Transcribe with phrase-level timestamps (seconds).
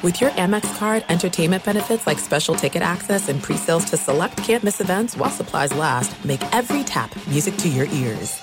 [0.00, 4.80] With your Amex card, entertainment benefits like special ticket access and pre-sales to select campus
[4.80, 8.40] events while supplies last, make every tap music to your ears.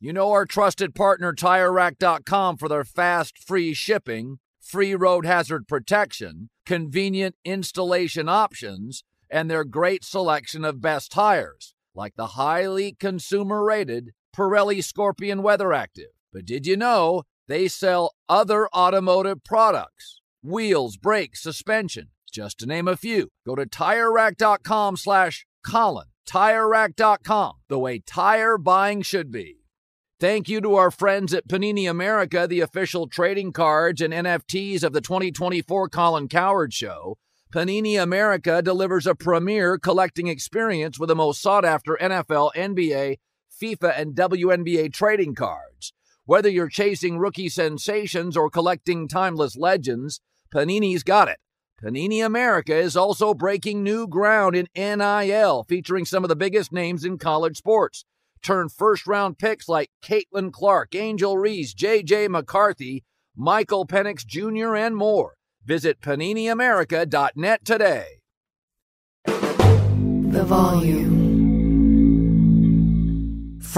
[0.00, 6.50] You know our trusted partner TireRack.com for their fast, free shipping, free road hazard protection,
[6.66, 14.84] convenient installation options, and their great selection of best tires, like the highly consumer-rated Pirelli
[14.84, 16.10] Scorpion Weather Active.
[16.34, 20.17] But did you know they sell other automotive products?
[20.42, 23.28] Wheels, brakes, suspension, just to name a few.
[23.44, 26.06] Go to TireRack.com slash Colin.
[26.28, 29.56] TireRack.com, the way tire buying should be.
[30.20, 34.92] Thank you to our friends at Panini America, the official trading cards and NFTs of
[34.92, 37.18] the 2024 Colin Cowherd Show.
[37.52, 43.16] Panini America delivers a premier collecting experience with the most sought after NFL, NBA,
[43.62, 45.92] FIFA, and WNBA trading cards.
[46.28, 50.20] Whether you're chasing rookie sensations or collecting timeless legends,
[50.54, 51.38] Panini's got it.
[51.82, 57.02] Panini America is also breaking new ground in NIL, featuring some of the biggest names
[57.02, 58.04] in college sports.
[58.42, 62.28] Turn first round picks like Caitlin Clark, Angel Reese, J.J.
[62.28, 65.32] McCarthy, Michael Penix Jr., and more.
[65.64, 68.20] Visit PaniniAmerica.net today.
[69.24, 71.17] The volume.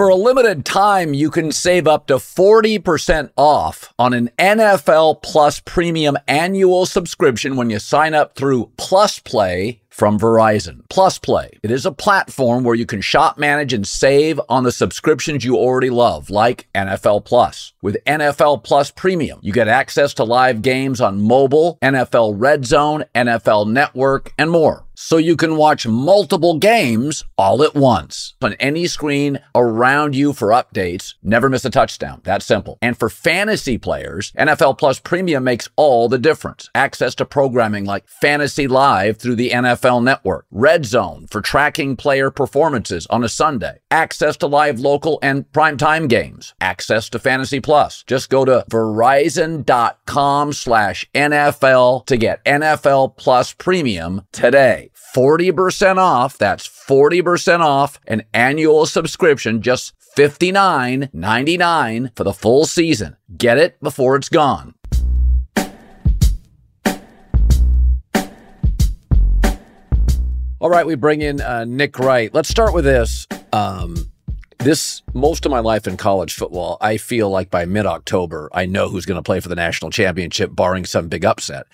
[0.01, 5.61] For a limited time, you can save up to 40% off on an NFL Plus
[5.61, 10.81] premium annual subscription when you sign up through Plus Play from Verizon.
[10.89, 11.51] Plus Play.
[11.63, 15.57] It is a platform where you can shop, manage, and save on the subscriptions you
[15.57, 17.75] already love, like NFL Plus.
[17.83, 23.05] With NFL Plus Premium, you get access to live games on mobile, NFL Red Zone,
[23.15, 28.87] NFL Network, and more so you can watch multiple games all at once on any
[28.87, 31.15] screen around you for updates.
[31.23, 32.21] Never miss a touchdown.
[32.25, 32.77] That simple.
[32.83, 36.69] And for fantasy players, NFL Plus Premium makes all the difference.
[36.75, 42.31] Access to programming like Fantasy Live through the NFL Network, Red Zone for tracking player
[42.31, 48.05] performances on a Sunday, access to live local and primetime games, access to Fantasy Plus.
[48.07, 54.93] Just go to verizon.com slash NFL to get NFL Plus Premium today.
[55.17, 56.39] 40% off.
[56.39, 63.17] That's 40% off an annual subscription, just $59.99 for the full season.
[63.37, 64.75] Get it before it's gone.
[70.63, 72.35] All right, we bring in uh, Nick Wright.
[72.35, 73.27] Let's start with this.
[73.51, 74.13] Um,
[74.59, 78.67] this most of my life in college football, I feel like by mid October, I
[78.67, 81.65] know who's going to play for the national championship, barring some big upset.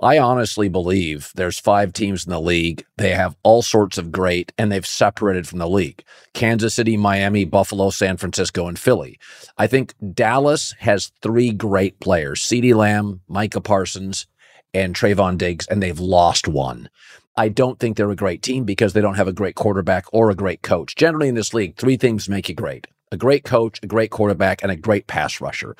[0.00, 2.84] I honestly believe there's five teams in the league.
[2.98, 6.04] They have all sorts of great, and they've separated from the league
[6.34, 9.18] Kansas City, Miami, Buffalo, San Francisco, and Philly.
[9.56, 14.26] I think Dallas has three great players CeeDee Lamb, Micah Parsons,
[14.74, 16.90] and Trevon Diggs, and they've lost one.
[17.36, 20.30] I don't think they're a great team because they don't have a great quarterback or
[20.30, 20.96] a great coach.
[20.96, 24.62] Generally in this league, three things make you great a great coach, a great quarterback,
[24.62, 25.76] and a great pass rusher.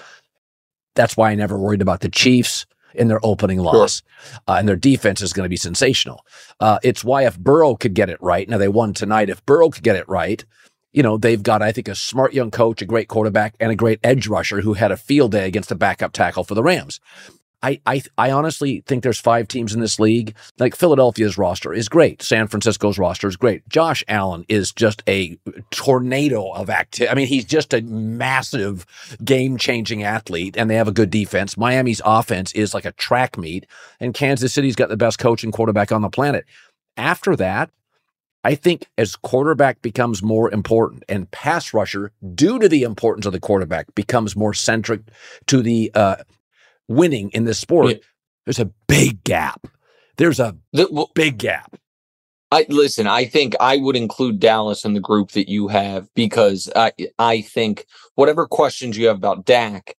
[0.95, 4.03] That's why I never worried about the Chiefs in their opening loss.
[4.03, 4.41] Sure.
[4.47, 6.25] Uh, and their defense is going to be sensational.
[6.61, 9.71] Uh, it's why if Burrow could get it right, now they won tonight, if Burrow
[9.71, 10.45] could get it right,
[10.93, 13.77] you know, they've got, I think, a smart young coach, a great quarterback, and a
[13.77, 17.01] great edge rusher who had a field day against the backup tackle for the Rams.
[17.67, 20.37] I, I I honestly think there's five teams in this league.
[20.59, 22.23] Like Philadelphia's roster is great.
[22.23, 23.69] San Francisco's roster is great.
[23.69, 25.37] Josh Allen is just a
[25.71, 27.11] tornado of activity.
[27.11, 28.87] I mean, he's just a massive
[29.25, 31.57] game-changing athlete, and they have a good defense.
[31.57, 33.67] Miami's offense is like a track meet,
[33.99, 36.45] and Kansas City's got the best coach and quarterback on the planet.
[36.97, 37.71] After that,
[38.45, 43.33] I think as quarterback becomes more important and pass rusher, due to the importance of
[43.33, 45.01] the quarterback, becomes more centric
[45.49, 46.17] to the uh,
[46.89, 47.99] winning in this sport, yeah.
[48.45, 49.67] there's a big gap.
[50.17, 51.77] There's a the, well, big gap.
[52.53, 53.07] I listen.
[53.07, 57.41] I think I would include Dallas in the group that you have because I I
[57.43, 59.97] think whatever questions you have about Dak,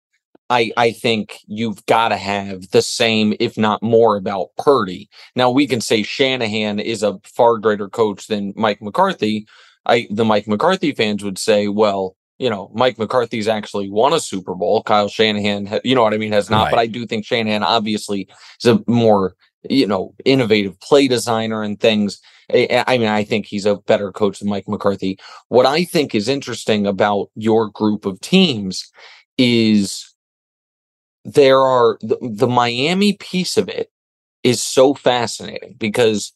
[0.50, 5.10] I I think you've got to have the same, if not more, about Purdy.
[5.36, 9.45] Now we can say Shanahan is a far greater coach than Mike McCarthy.
[9.86, 14.19] I the Mike McCarthy fans would say, well, you know, Mike McCarthy's actually won a
[14.19, 14.84] Super Bowl.
[14.84, 16.66] Kyle Shanahan, you know what I mean, has not.
[16.66, 16.72] Right.
[16.72, 18.28] But I do think Shanahan obviously
[18.62, 19.36] is a more,
[19.69, 22.19] you know, innovative play designer and things.
[22.50, 25.18] I mean, I think he's a better coach than Mike McCarthy.
[25.50, 28.89] What I think is interesting about your group of teams
[29.38, 30.13] is
[31.25, 33.92] there are the, the Miami piece of it
[34.44, 36.34] is so fascinating because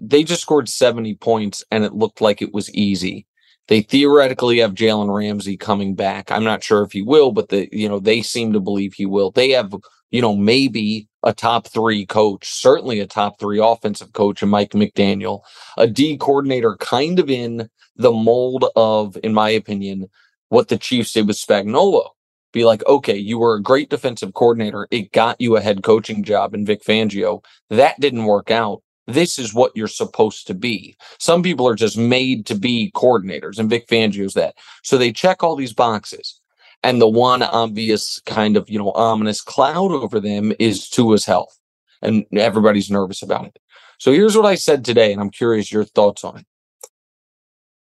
[0.00, 3.26] they just scored 70 points and it looked like it was easy
[3.70, 6.30] they theoretically have Jalen Ramsey coming back.
[6.30, 9.06] I'm not sure if he will, but the you know they seem to believe he
[9.06, 9.30] will.
[9.30, 9.72] They have
[10.10, 14.70] you know, maybe a top three coach, certainly a top three offensive coach, and Mike
[14.70, 15.40] McDaniel,
[15.76, 20.08] a D coordinator, kind of in the mold of, in my opinion,
[20.48, 22.08] what the Chiefs did with Spagnuolo.
[22.52, 24.88] Be like, okay, you were a great defensive coordinator.
[24.90, 27.44] It got you a head coaching job in Vic Fangio.
[27.68, 28.82] That didn't work out.
[29.10, 30.96] This is what you're supposed to be.
[31.18, 34.56] Some people are just made to be coordinators, and Vic Fangio's that.
[34.82, 36.40] So they check all these boxes.
[36.82, 41.58] And the one obvious kind of, you know, ominous cloud over them is Tua's health.
[42.00, 43.58] And everybody's nervous about it.
[43.98, 46.46] So here's what I said today, and I'm curious your thoughts on it.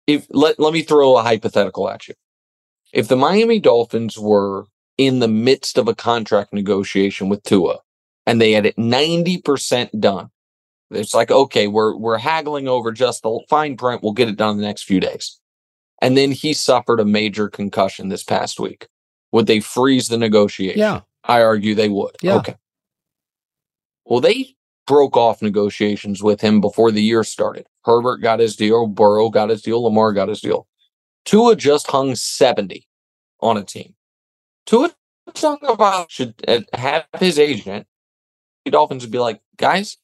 [0.09, 2.15] If let, let me throw a hypothetical at you.
[2.93, 4.65] If the Miami Dolphins were
[4.99, 7.79] in the midst of a contract negotiation with Tua
[8.27, 10.31] and they had it 90% done,
[10.91, 14.03] it's like, okay, we're we're haggling over just the fine print.
[14.03, 15.39] We'll get it done in the next few days.
[16.03, 18.89] And then he suffered a major concussion this past week.
[19.33, 20.79] Would they freeze the negotiation?
[20.79, 21.01] Yeah.
[21.25, 22.17] I argue they would.
[22.23, 22.37] Yeah.
[22.37, 22.57] Okay.
[24.07, 24.57] Well, they
[24.87, 27.67] broke off negotiations with him before the year started.
[27.85, 30.67] Herbert got his deal, Burrow got his deal, Lamar got his deal.
[31.25, 32.87] Tua just hung 70
[33.41, 33.95] on a team.
[34.67, 34.91] Tua
[36.09, 37.87] should uh, have his agent.
[38.65, 39.97] The Dolphins would be like, guys,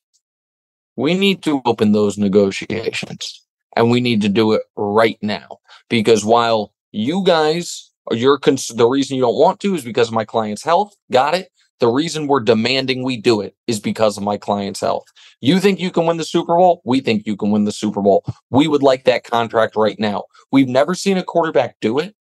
[0.96, 3.42] we need to open those negotiations
[3.76, 5.58] and we need to do it right now.
[5.90, 10.08] Because while you guys are your cons- the reason you don't want to is because
[10.08, 11.50] of my client's health got it?
[11.80, 15.06] The reason we're demanding we do it is because of my client's health.
[15.42, 16.82] You think you can win the super bowl?
[16.84, 18.24] We think you can win the super bowl.
[18.50, 20.24] We would like that contract right now.
[20.52, 22.14] We've never seen a quarterback do it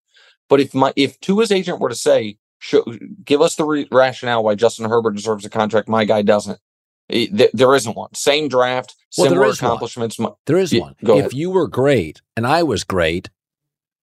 [0.48, 2.84] but if my if Tua's agent were to say show,
[3.24, 6.60] give us the re- rationale why Justin Herbert deserves a contract my guy doesn't
[7.08, 8.12] it, there isn't one.
[8.14, 9.68] Same draft, Well, there similar is one.
[9.70, 10.18] accomplishments.
[10.46, 10.94] There is Yeah, one.
[11.00, 11.32] if ahead.
[11.32, 13.30] you were great and I was great,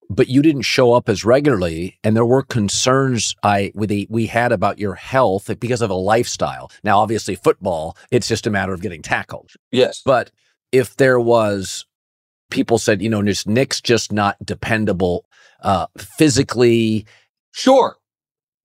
[0.10, 4.28] but you didn't show up as regularly, and there were concerns I with the, we
[4.28, 6.70] had about your health because of a lifestyle.
[6.84, 9.52] Now, obviously, football, it's just a matter of getting tackled.
[9.72, 10.02] Yes.
[10.06, 10.30] But
[10.72, 11.86] if there was,
[12.52, 15.26] people said, you know, Nick's just not dependable
[15.62, 17.06] uh, physically,
[17.52, 17.96] Sure.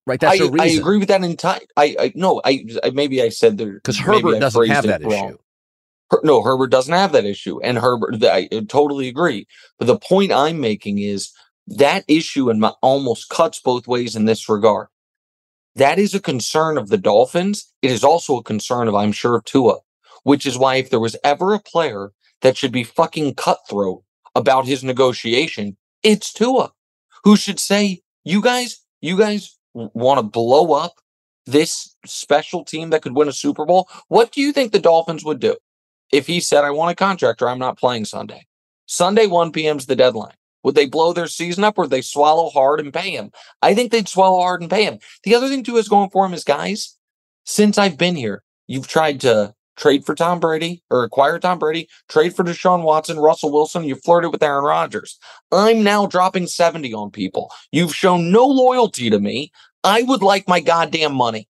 [0.08, 0.18] Right?
[0.18, 0.60] That's I, a reason.
[0.60, 1.60] I agree with that entire.
[1.76, 2.40] I, I no.
[2.44, 5.28] I, I maybe I said there because Herbert doesn't have that wrong.
[5.28, 5.38] issue.
[6.10, 8.24] Her- no, Herbert doesn't have that issue, and Herbert.
[8.24, 9.46] I totally agree.
[9.78, 11.30] But the point I'm making is
[11.68, 14.88] that issue and my, almost cuts both ways in this regard.
[15.76, 17.72] That is a concern of the Dolphins.
[17.82, 19.78] It is also a concern of, I'm sure, of Tua,
[20.24, 24.02] which is why if there was ever a player that should be fucking cutthroat
[24.34, 26.72] about his negotiation, it's Tua,
[27.24, 30.94] who should say, "You guys, you guys want to blow up
[31.46, 33.88] this special team that could win a Super Bowl?
[34.08, 35.56] What do you think the Dolphins would do
[36.12, 38.46] if he said, I want a contract or I'm not playing Sunday?
[38.86, 39.76] Sunday, 1 p.m.
[39.76, 40.34] is the deadline.
[40.64, 43.30] Would they blow their season up or they swallow hard and pay him?
[43.62, 44.98] I think they'd swallow hard and pay him.
[45.22, 46.96] The other thing, too, is going for him is, guys,
[47.44, 51.88] since I've been here, you've tried to trade for Tom Brady or acquire Tom Brady,
[52.08, 55.18] trade for Deshaun Watson, Russell Wilson, you flirted with Aaron Rodgers.
[55.50, 57.50] I'm now dropping 70 on people.
[57.72, 59.52] You've shown no loyalty to me.
[59.84, 61.48] I would like my goddamn money.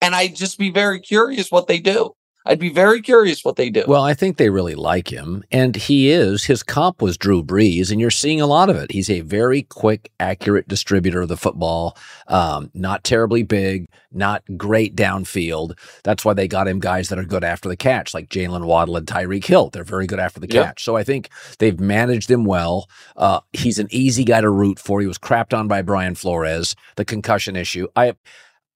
[0.00, 2.14] And I'd just be very curious what they do.
[2.46, 3.84] I'd be very curious what they do.
[3.88, 6.44] Well, I think they really like him, and he is.
[6.44, 8.92] His comp was Drew Brees, and you're seeing a lot of it.
[8.92, 11.96] He's a very quick, accurate distributor of the football.
[12.28, 15.78] Um, not terribly big, not great downfield.
[16.02, 18.96] That's why they got him guys that are good after the catch, like Jaylen Waddle
[18.98, 19.70] and Tyreek Hill.
[19.70, 20.64] They're very good after the Yep.
[20.66, 20.84] catch.
[20.84, 21.30] So I think
[21.60, 22.88] they've managed him well.
[23.16, 25.00] Uh, he's an easy guy to root for.
[25.00, 27.88] He was crapped on by Brian Flores, the concussion issue.
[27.96, 28.14] I.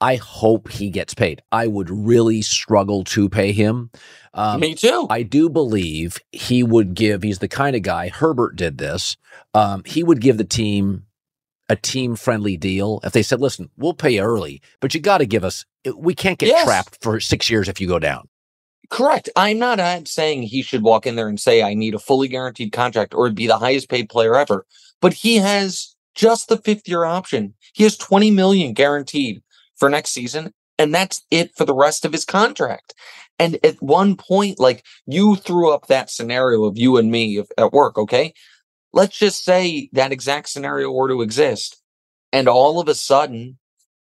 [0.01, 1.43] I hope he gets paid.
[1.51, 3.91] I would really struggle to pay him.
[4.33, 5.07] Um, me too.
[5.11, 7.23] I do believe he would give.
[7.23, 8.09] He's the kind of guy.
[8.09, 9.17] Herbert did this.
[9.55, 11.05] Um, he would give the team
[11.69, 15.19] a team friendly deal if they said, "Listen, we'll pay you early, but you got
[15.19, 15.65] to give us.
[15.97, 16.65] We can't get Yes.
[16.65, 18.29] trapped for six years if you go down."
[18.91, 19.29] Correct.
[19.37, 22.27] I'm not uh, saying he should walk in there and say, I need a fully
[22.27, 24.65] guaranteed contract or be the highest paid player ever.
[25.03, 27.53] But he has just the fifth year option.
[27.75, 29.43] He has 20 million guaranteed
[29.79, 30.53] for next season.
[30.79, 32.95] And that's it for the rest of his contract.
[33.39, 37.51] And at one point, like you threw up that scenario of you and me of-
[37.57, 37.99] at work.
[37.99, 38.33] Okay.
[38.93, 41.83] Let's just say that exact scenario were to exist.
[42.33, 43.59] And all of a sudden,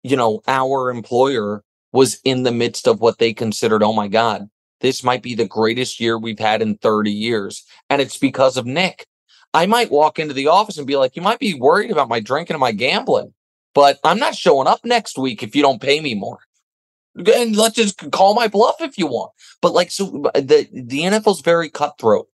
[0.03, 4.47] you know, our employer was in the midst of what they considered, oh my God,
[4.81, 7.65] this might be the greatest year we've had in 30 years.
[7.89, 9.05] And it's because of Nick.
[9.53, 12.19] I might walk into the office and be like, you might be worried about my
[12.19, 13.33] drinking and my gambling,
[13.79, 16.39] but I'm not showing up next week if you don't pay me more.
[17.15, 19.31] And let's just call my bluff if you want.
[19.61, 22.27] But like, so uh, the, the NFL's very cutthroat.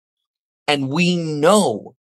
[0.67, 1.97] And we know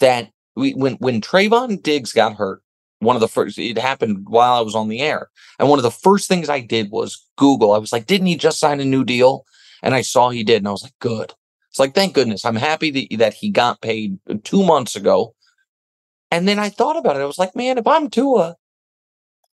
[0.00, 2.60] that we, when, when Trevon Diggs got hurt,
[2.98, 5.30] one of the first it happened while I was on the air.
[5.60, 7.74] And one of the first things I did was Google.
[7.74, 9.44] I was like, didn't he just sign a new deal?
[9.80, 11.34] And I saw he did, and I was like, good.
[11.70, 12.44] It's like, thank goodness.
[12.44, 15.36] I'm happy that, that he got paid uh, two months ago.
[16.32, 17.20] And then I thought about it.
[17.20, 18.56] I was like, man, if I'm Tua,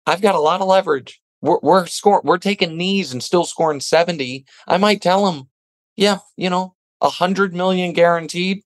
[0.07, 1.21] I've got a lot of leverage.
[1.41, 4.45] We're we're scoring, we're taking knees and still scoring 70.
[4.69, 5.49] I might tell him,
[5.97, 8.63] yeah, you know, a hundred million guaranteed,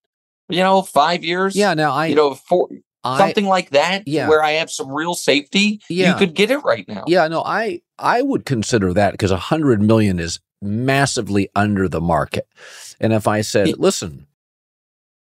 [0.49, 1.55] you know, five years.
[1.55, 1.73] Yeah.
[1.73, 2.69] Now I, you know, four,
[3.03, 4.29] I, something like that yeah.
[4.29, 6.11] where I have some real safety, Yeah.
[6.11, 7.03] you could get it right now.
[7.07, 12.01] Yeah, no, I I would consider that because a hundred million is massively under the
[12.01, 12.47] market.
[12.99, 14.26] And if I said, listen,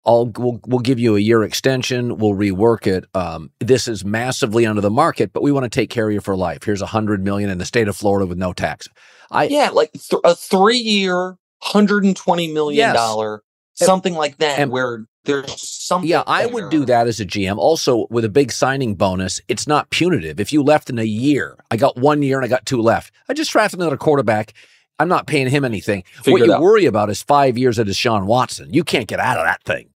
[0.06, 3.04] I'll we'll, we'll give you a year extension, we'll rework it.
[3.14, 6.20] Um, this is massively under the market, but we want to take care of you
[6.20, 6.62] for life.
[6.62, 8.88] Here's a hundred million in the state of Florida with no tax.
[9.30, 12.94] I Yeah, like th- a three year, hundred and twenty million Yes.
[12.94, 13.42] dollar,
[13.74, 16.08] something like that, And- where there's something.
[16.08, 17.58] Yeah, I would do that as a GM.
[17.58, 20.40] Also, with a big signing bonus, it's not punitive.
[20.40, 23.12] If you left in a year, I got one year and I got two left.
[23.28, 24.54] I just drafted another quarterback.
[24.98, 26.02] I'm not paying him anything.
[26.22, 26.60] Figure what you out.
[26.60, 28.72] worry about is five years of Deshaun Watson.
[28.72, 29.90] You can't get out of that thing.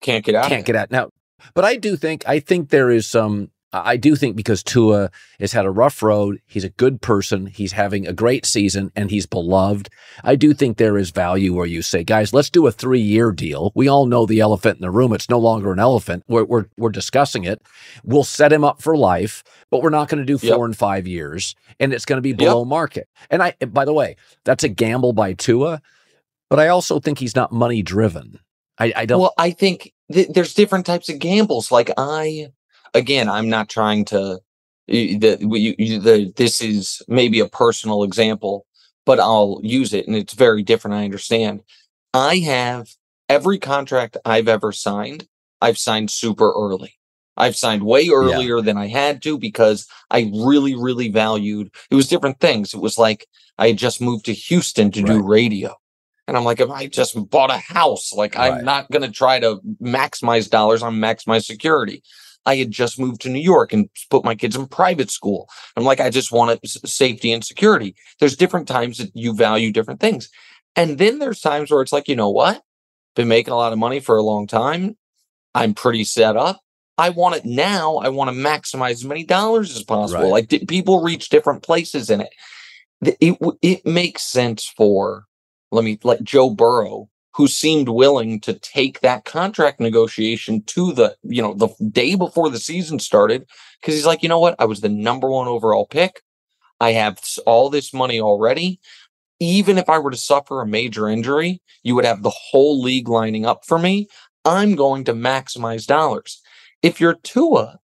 [0.00, 0.48] Can't get out.
[0.48, 1.10] Can't get out now.
[1.54, 3.50] But I do think I think there is some.
[3.72, 7.70] I do think because Tua has had a rough road, he's a good person, he's
[7.72, 9.88] having a great season, and he's beloved.
[10.24, 13.70] I do think there is value where you say, guys, let's do a three-year deal.
[13.76, 15.12] We all know the elephant in the room.
[15.12, 16.24] It's no longer an elephant.
[16.26, 17.62] We're we're, we're discussing it.
[18.02, 20.60] We'll set him up for life, but we're not going to do four Yep.
[20.64, 23.08] and five years, and it's going to be below market.
[23.30, 25.80] And I, by the way, that's a gamble by Tua,
[26.48, 28.40] but I also think he's not money driven.
[28.78, 29.20] I, I don't.
[29.20, 31.70] Well, I think th- there's different types of gambles.
[31.70, 32.48] Like I,
[32.94, 34.40] again, I'm not trying to.
[34.88, 38.66] The, you, you, the this is maybe a personal example,
[39.06, 40.96] but I'll use it, and it's very different.
[40.96, 41.62] I understand.
[42.12, 42.88] I have
[43.28, 45.28] every contract I've ever signed.
[45.60, 46.94] I've signed super early.
[47.36, 51.70] I've signed way earlier than I had to because I really, really valued.
[51.90, 52.74] It was different things.
[52.74, 53.26] It was like
[53.58, 55.74] I had just moved to Houston to do radio.
[56.26, 58.52] And I'm like, if I just bought a house, like Right.
[58.52, 60.82] I'm not going to try to maximize dollars.
[60.82, 62.02] I'm maximize security.
[62.46, 65.48] I had just moved to New York and put my kids in private school.
[65.76, 67.94] I'm like, I just wanted safety and security.
[68.18, 70.30] There's different times that you value different things.
[70.76, 72.62] And then there's times where it's like, you know what?
[73.16, 74.96] Been making a lot of money for a long time.
[75.54, 76.60] I'm pretty set up.
[76.96, 77.96] I want it now.
[77.96, 80.22] I want to maximize as many dollars as possible.
[80.22, 80.30] Right.
[80.30, 82.30] Like di- people reach different places in it.
[83.04, 85.24] Th- It it makes sense for
[85.72, 91.16] let me like Joe Burrow, who seemed willing to take that contract negotiation to the
[91.22, 93.46] you know the day before the season started
[93.80, 96.22] because he's like, you know what, I was the number one overall pick.
[96.80, 98.80] I have all this money already.
[99.38, 103.08] Even if I were to suffer a major injury, you would have the whole league
[103.08, 104.08] lining up for me.
[104.44, 106.42] I'm going to maximize dollars.
[106.82, 107.78] If you're Tua,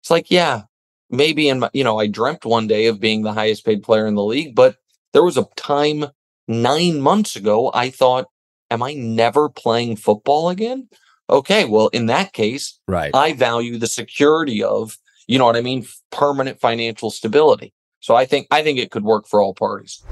[0.00, 0.62] it's like, yeah,
[1.10, 4.06] maybe in my, you know, I dreamt one day of being the highest paid player
[4.06, 4.76] in the league, but
[5.12, 6.06] there was a time
[6.48, 8.26] nine months ago I thought,
[8.70, 10.88] am I never playing football again?
[11.28, 13.10] Okay, well, in that case, right.
[13.14, 14.96] I value the security of,
[15.26, 17.72] you know what I mean, permanent financial stability.
[18.00, 20.04] So I think I think it could work for all parties.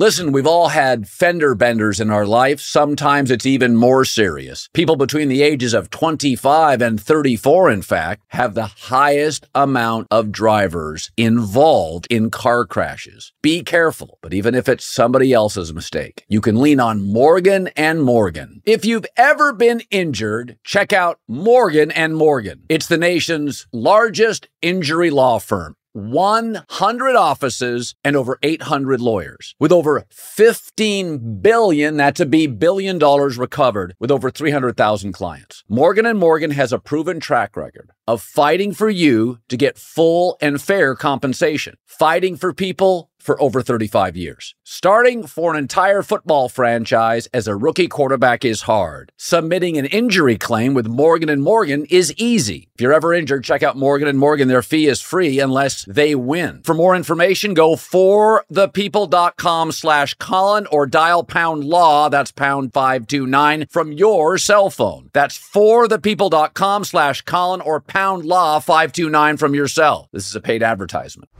[0.00, 2.60] Listen, we've all had fender benders in our life.
[2.60, 4.68] Sometimes it's even more serious.
[4.72, 10.30] People between the ages of 25 and 34, in fact, have the highest amount of
[10.30, 13.32] drivers involved in car crashes.
[13.42, 18.00] Be careful, but even if it's somebody else's mistake, you can lean on Morgan and
[18.00, 18.62] Morgan.
[18.64, 22.62] If you've ever been injured, check out Morgan and Morgan.
[22.68, 25.74] It's the nation's largest injury law firm.
[25.98, 33.36] 100 offices and over 800 lawyers with over 15 billion that's a b billion dollars
[33.36, 35.64] recovered with over 300,000 clients.
[35.68, 40.38] Morgan and Morgan has a proven track record of fighting for you to get full
[40.40, 41.76] and fair compensation.
[41.84, 44.54] Fighting for people for over 35 years.
[44.64, 49.12] Starting for an entire football franchise as a rookie quarterback is hard.
[49.18, 52.70] Submitting an injury claim with Morgan and Morgan is easy.
[52.74, 54.48] If you're ever injured, check out Morgan and Morgan.
[54.48, 56.62] Their fee is free unless they win.
[56.62, 62.08] For more information, go forthepeople.com slash Colin or dial pound law.
[62.08, 65.10] That's pound 529 from your cell phone.
[65.12, 70.08] That's forthepeople.com slash Colin or pound law 529 from your cell.
[70.12, 71.30] This is a paid advertisement.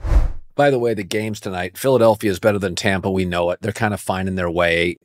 [0.55, 3.09] By the way, the games tonight, Philadelphia is better than Tampa.
[3.09, 3.61] We know it.
[3.61, 4.97] They're kind of finding their way.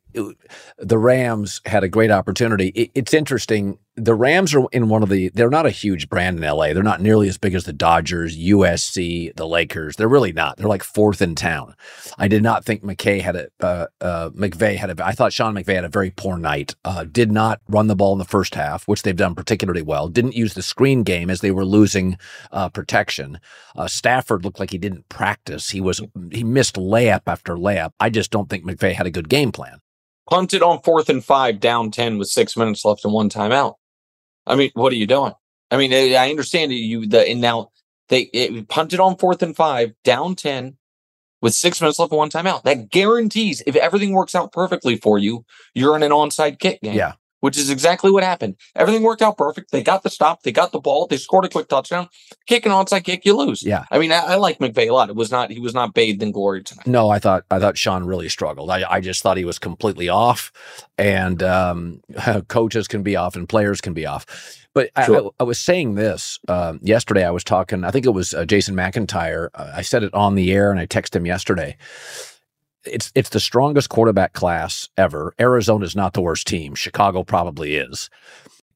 [0.79, 2.69] The Rams had a great opportunity.
[2.69, 3.79] It, it's interesting.
[3.97, 5.29] The Rams are in one of the.
[5.29, 6.73] They're not a huge brand in LA.
[6.73, 9.97] They're not nearly as big as the Dodgers, USC, the Lakers.
[9.97, 10.57] They're really not.
[10.57, 11.75] They're like fourth in town.
[12.19, 13.49] I did not think McKay had a.
[13.61, 15.07] Uh, uh, McVay had a.
[15.07, 16.75] I thought Sean McVay had a very poor night.
[16.85, 20.09] Uh, did not run the ball in the first half, which they've done particularly well.
[20.09, 22.19] Didn't use the screen game as they were losing
[22.51, 23.39] uh, protection.
[23.77, 25.71] Uh, Stafford looked like he didn't practice.
[25.71, 26.01] He was
[26.33, 27.93] he missed layup after layup.
[28.01, 29.81] I just don't think McVay had a good game plan
[30.29, 33.75] punted on fourth and five, down 10 with six minutes left and one timeout.
[34.47, 35.33] I mean, what are you doing?
[35.71, 37.71] I mean, I understand you, the, and now
[38.09, 40.77] they it, punted on fourth and five, down 10
[41.41, 42.63] with six minutes left and one timeout.
[42.63, 46.95] That guarantees if everything works out perfectly for you, you're in an onside kick game.
[46.95, 48.57] Yeah which is exactly what happened.
[48.75, 49.71] Everything worked out perfect.
[49.71, 52.09] They got the stop, they got the ball, they scored a quick touchdown.
[52.47, 53.63] Kick an onside kick, you lose.
[53.63, 53.85] Yeah.
[53.91, 55.11] I mean, I, I like McVay a lot.
[55.11, 56.87] It was not he was not bathed in glory tonight.
[56.87, 58.71] No, I thought I thought Sean really struggled.
[58.71, 60.53] I, I just thought he was completely off,
[60.97, 62.01] and um,
[62.49, 64.25] coaches can be off and players can be off.
[64.73, 65.27] But sure.
[65.39, 67.27] I, I, was saying this uh, yesterday.
[67.27, 67.85] I was talking.
[67.85, 69.51] I think it was uh, Jason McIntyre.
[69.55, 71.77] Uh, I said it on the air, and I texted him yesterday
[72.87, 75.35] it's it's the strongest quarterback class ever.
[75.39, 76.75] Arizona's not the worst team.
[76.75, 78.11] Chicago probably is.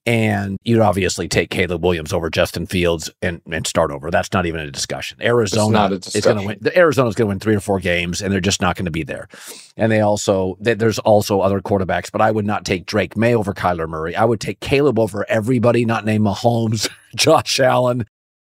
[0.06, 4.10] And you'd obviously take Caleb Williams over Justin Fields and, and start over.
[4.10, 5.18] That's not even a discussion.
[5.20, 6.58] Arizona is going to win.
[6.62, 8.90] The Arizona's going to win three or four games, and they're just not going to
[8.90, 9.28] be there.
[9.76, 13.34] And they also they, there's also other quarterbacks, but I would not take Drake Maye
[13.34, 14.16] over Kyler Murray.
[14.16, 18.06] I would take Caleb over everybody, not name Mahomes, Josh Allen.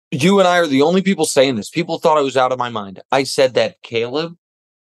[0.10, 1.70] You and I are the only people saying this.
[1.70, 3.02] People thought I was out of my mind.
[3.12, 4.36] I said that Caleb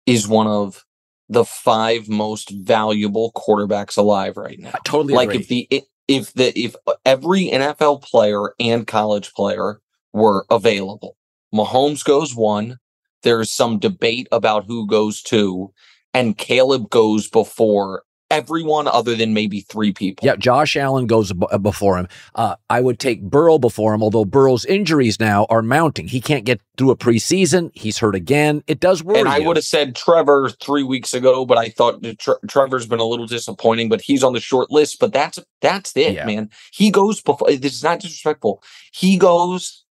[0.09, 0.87] is one of
[1.29, 4.71] the five most valuable quarterbacks alive right now.
[4.73, 5.41] I totally like agree.
[5.41, 6.75] if the if the if
[7.05, 9.81] every NFL player and college player
[10.15, 11.19] were available,
[11.55, 12.79] Mahomes goes one.
[13.23, 15.75] There's some debate about who goes two,
[16.15, 20.27] and Caleb goes before everyone other than maybe three people.
[20.27, 22.09] Yeah, Josh Allen goes uh, before him.
[22.35, 26.09] Uh, I would take Burrow before him, although Burrow's injuries now are mounting.
[26.09, 27.71] He can't get through a preseason.
[27.75, 28.63] He's hurt again.
[28.67, 29.21] It does worry.
[29.21, 33.01] And I would have said Trevor three weeks ago, but I thought Tre- Trevor's been
[33.01, 33.89] a little disappointing.
[33.89, 34.99] But he's on the short list.
[34.99, 36.27] But that's that's it, yeah.
[36.27, 36.51] man.
[36.73, 37.49] He goes before.
[37.49, 38.63] This is not disrespectful.
[38.93, 39.85] He goes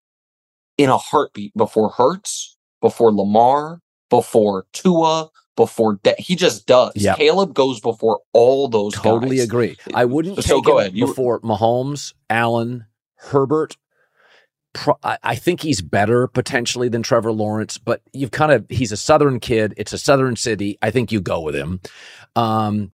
[0.76, 3.80] in a heartbeat before Hurts, before Lamar,
[4.10, 6.92] before Tua, before de- he just does.
[6.94, 7.16] Yep.
[7.16, 8.94] Caleb goes before all those.
[8.94, 9.44] Totally guys.
[9.44, 9.76] agree.
[9.92, 10.94] I wouldn't so, take so go ahead.
[10.94, 11.48] before you...
[11.48, 13.76] Mahomes, Allen, Herbert.
[14.72, 18.92] Pro- I, I think he's better potentially than Trevor Lawrence, but you've kind of he's
[18.92, 19.74] a Southern kid.
[19.76, 20.78] It's a Southern city.
[20.80, 21.80] I think you go with him.
[22.36, 22.92] Um,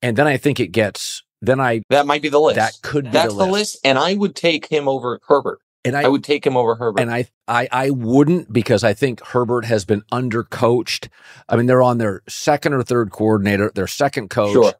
[0.00, 1.22] and then I think it gets.
[1.42, 2.56] Then I that might be the list.
[2.56, 3.46] That could be that's the list.
[3.46, 3.78] the list.
[3.84, 5.60] And I would take him over Herbert.
[5.84, 7.00] And I, I, would take him over Herbert.
[7.00, 11.08] And I, I, I wouldn't because I think Herbert has been undercoached.
[11.48, 14.52] I mean, they're on their second or third coordinator, their second coach.
[14.52, 14.74] Sure.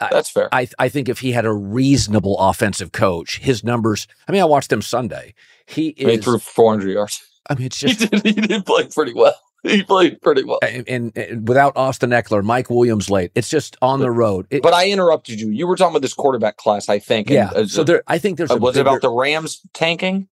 [0.00, 0.48] That's fair.
[0.52, 4.06] I, I think if he had a reasonable offensive coach, his numbers.
[4.26, 5.34] I mean, I watched him Sunday.
[5.66, 6.10] He is.
[6.10, 7.26] He threw 400 yards.
[7.50, 8.00] I mean, it's just.
[8.00, 9.34] he, did, he did play pretty well.
[9.64, 10.60] He played pretty well.
[10.62, 14.46] And, and, and, without Austin Ekeler, Mike Williams late, it's just on the road.
[14.50, 15.50] It, but I interrupted you.
[15.50, 17.28] You were talking about this quarterback class, I think.
[17.28, 17.48] Yeah.
[17.48, 18.52] And, uh, so there, I think there's.
[18.52, 20.28] Uh, was bigger, it about the Rams tanking?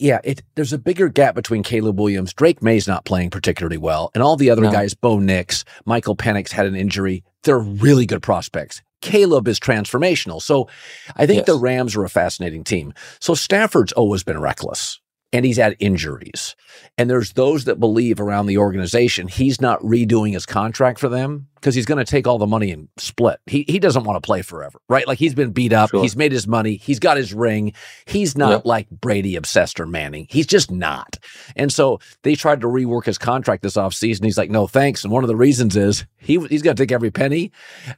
[0.00, 2.32] Yeah, it, there's a bigger gap between Caleb Williams.
[2.32, 4.72] Drake Maye's not playing particularly well, and all the other no.
[4.72, 7.22] guys, Bo Nix, Michael Penix had an injury.
[7.42, 8.80] They're really good prospects.
[9.02, 10.40] Caleb is transformational.
[10.40, 10.68] So
[11.16, 11.46] I think yes.
[11.46, 12.94] the Rams are a fascinating team.
[13.20, 15.00] So Stafford's always been reckless
[15.32, 16.56] and he's had injuries.
[16.98, 21.48] And there's those that believe around the organization he's not redoing his contract for them
[21.60, 23.38] because he's going to take all the money and split.
[23.46, 25.06] He he doesn't want to play forever, right?
[25.06, 26.02] Like he's been beat up, sure.
[26.02, 27.72] he's made his money, he's got his ring.
[28.06, 28.64] He's not yep.
[28.64, 30.26] like Brady obsessed or Manning.
[30.30, 31.18] He's just not.
[31.56, 34.24] And so they tried to rework his contract this offseason.
[34.24, 36.92] He's like, "No, thanks." And one of the reasons is he he's going to take
[36.92, 37.52] every penny.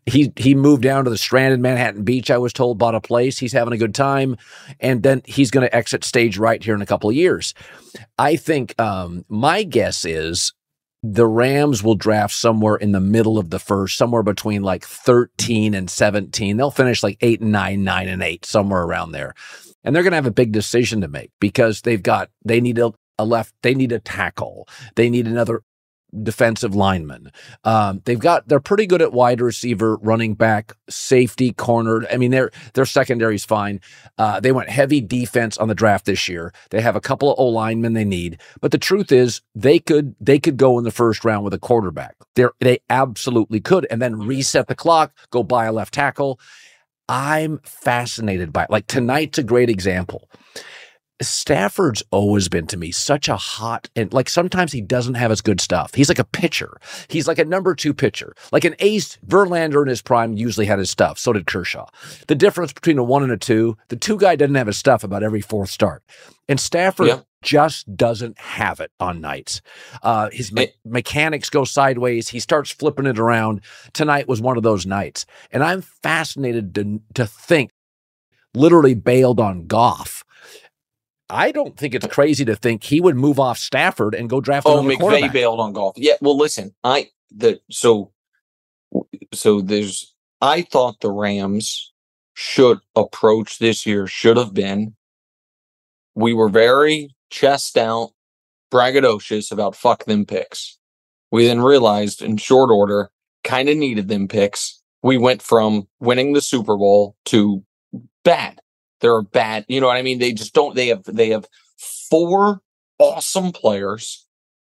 [0.07, 3.39] He he moved down to the stranded Manhattan Beach, I was told, bought a place.
[3.39, 4.37] He's having a good time,
[4.81, 7.55] and then he's going to exit stage right here in a couple of years.
[8.19, 10.53] I think um, my guess is
[11.03, 15.75] the Rams will draft somewhere in the middle of the first, somewhere between like 13
[15.75, 16.57] and 17.
[16.57, 19.35] They'll finish like eight and nine, nine and eight, somewhere around there.
[19.83, 22.79] And they're going to have a big decision to make because they've got, they need
[22.79, 24.69] a, a left, they need a tackle.
[24.95, 25.63] They need another
[26.23, 27.33] defensive linemen.
[27.65, 32.07] Um, they've got they're pretty good at wide receiver, running back, safety, cornered.
[32.11, 33.81] I mean, their their secondary's fine.
[34.19, 36.53] Uh, they went heavy defense on the draft this year.
[36.71, 40.15] They have a couple of O linemen they need, but the truth is they could
[40.21, 42.17] they could go in the first round with a quarterback.
[42.35, 46.39] They they absolutely could, and then reset the clock, go buy a left tackle.
[47.09, 48.71] I'm fascinated by it.
[48.71, 50.29] Like tonight's a great example.
[51.29, 55.41] Stafford's always been to me such a hot and like sometimes he doesn't have as
[55.41, 55.95] good stuff.
[55.95, 56.77] He's like a pitcher.
[57.09, 58.35] He's like a number two pitcher.
[58.53, 61.19] Like an ace, Verlander in his prime usually had his stuff.
[61.19, 61.87] So did Kershaw.
[62.29, 65.05] The difference between a one and a two, the two guy doesn't have his stuff
[65.05, 66.03] about every fourth start.
[66.49, 67.21] And Stafford Yeah.
[67.43, 69.63] just doesn't have it on nights.
[70.03, 72.29] Uh, his me- mechanics go sideways.
[72.29, 73.61] He starts flipping it around.
[73.93, 75.25] Tonight was one of those nights.
[75.51, 77.71] And I'm fascinated to, to think
[78.55, 80.25] literally bailed on Goff.
[81.33, 84.67] I don't think it's crazy to think he would move off Stafford and go draft
[84.67, 85.95] Oh, McVay bailed on Goff.
[85.97, 86.15] Yeah.
[86.21, 88.13] Well, listen, I the so
[89.33, 91.93] so there's I thought the Rams
[92.35, 94.95] should approach this year should have been.
[96.15, 98.11] We were very chest out,
[98.71, 100.79] braggadocious about fuck them picks.
[101.31, 103.11] We then realized in short order,
[103.43, 104.83] kind of needed them picks.
[105.03, 107.65] We went from winning the Super Bowl to
[108.25, 108.61] bad.
[109.03, 109.67] They're bad.
[109.69, 110.21] You know what I mean?
[110.21, 110.75] They just don't.
[110.75, 111.47] They have they have
[112.09, 112.63] four
[112.99, 114.27] awesome players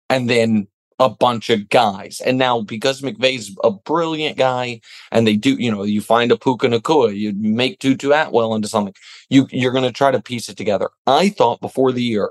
[0.09, 0.69] and then
[1.01, 2.21] a bunch of guys.
[2.25, 6.37] And now because McVay's a brilliant guy and they do, you know, you find a
[6.37, 8.95] Puka Nacua, you make Tutu Atwell into something.
[9.29, 10.91] You you're gonna try to piece it together.
[11.07, 12.31] I thought before the year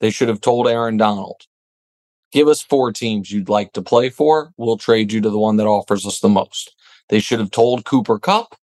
[0.00, 1.42] they should have told Aaron Donald,
[2.30, 4.52] give us four teams you'd like to play for.
[4.58, 6.74] We'll trade you to the one that offers us the most.
[7.08, 8.56] They should have told Cooper Kupp,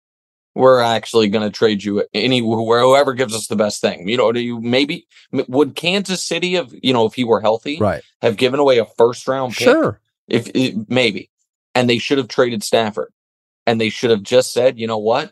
[0.55, 4.07] we're actually going to trade you any whoever gives us the best thing.
[4.07, 7.77] You know, do you maybe would Kansas City have you know if he were healthy
[7.79, 8.03] Right.
[8.21, 9.65] have given away a first round pick?
[9.67, 9.99] Sure.
[10.27, 11.29] if it, maybe,
[11.75, 13.11] and they should have traded Stafford,
[13.65, 15.31] and they should have just said, you know what,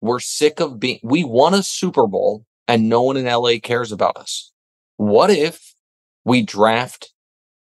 [0.00, 0.98] we're sick of being.
[1.02, 4.52] We won a Super Bowl, and no one in LA cares about us.
[4.96, 5.74] What if
[6.24, 7.12] we draft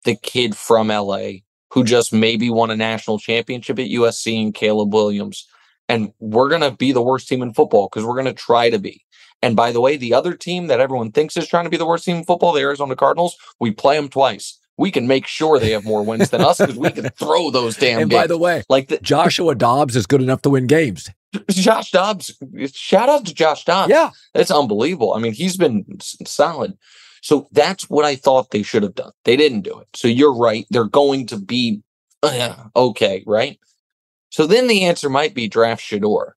[0.05, 1.29] the kid from LA
[1.71, 5.47] who just maybe won a national championship at USC and Caleb Williams?
[5.89, 8.69] And we're going to be the worst team in football because we're going to try
[8.69, 9.03] to be.
[9.41, 11.85] And by the way, the other team that everyone thinks is trying to be the
[11.85, 14.57] worst team in football, the Arizona Cardinals, we play them twice.
[14.77, 17.75] We can make sure they have more wins than us because we can throw those
[17.77, 18.21] damn And games.
[18.21, 21.09] by the way, like the, Joshua Dobbs is good enough to win games.
[21.49, 22.33] Josh Dobbs,
[22.73, 23.91] shout out to Josh Dobbs.
[23.91, 24.11] Yeah.
[24.33, 25.13] That's unbelievable.
[25.13, 25.85] I mean, he's been
[26.25, 26.77] solid.
[27.21, 29.11] So that's what I thought they should have done.
[29.25, 29.87] They didn't do it.
[29.93, 30.65] So you're right.
[30.69, 31.81] They're going to be
[32.21, 33.59] uh, okay, right?
[34.33, 36.31] So then the answer might be draft Shedeur.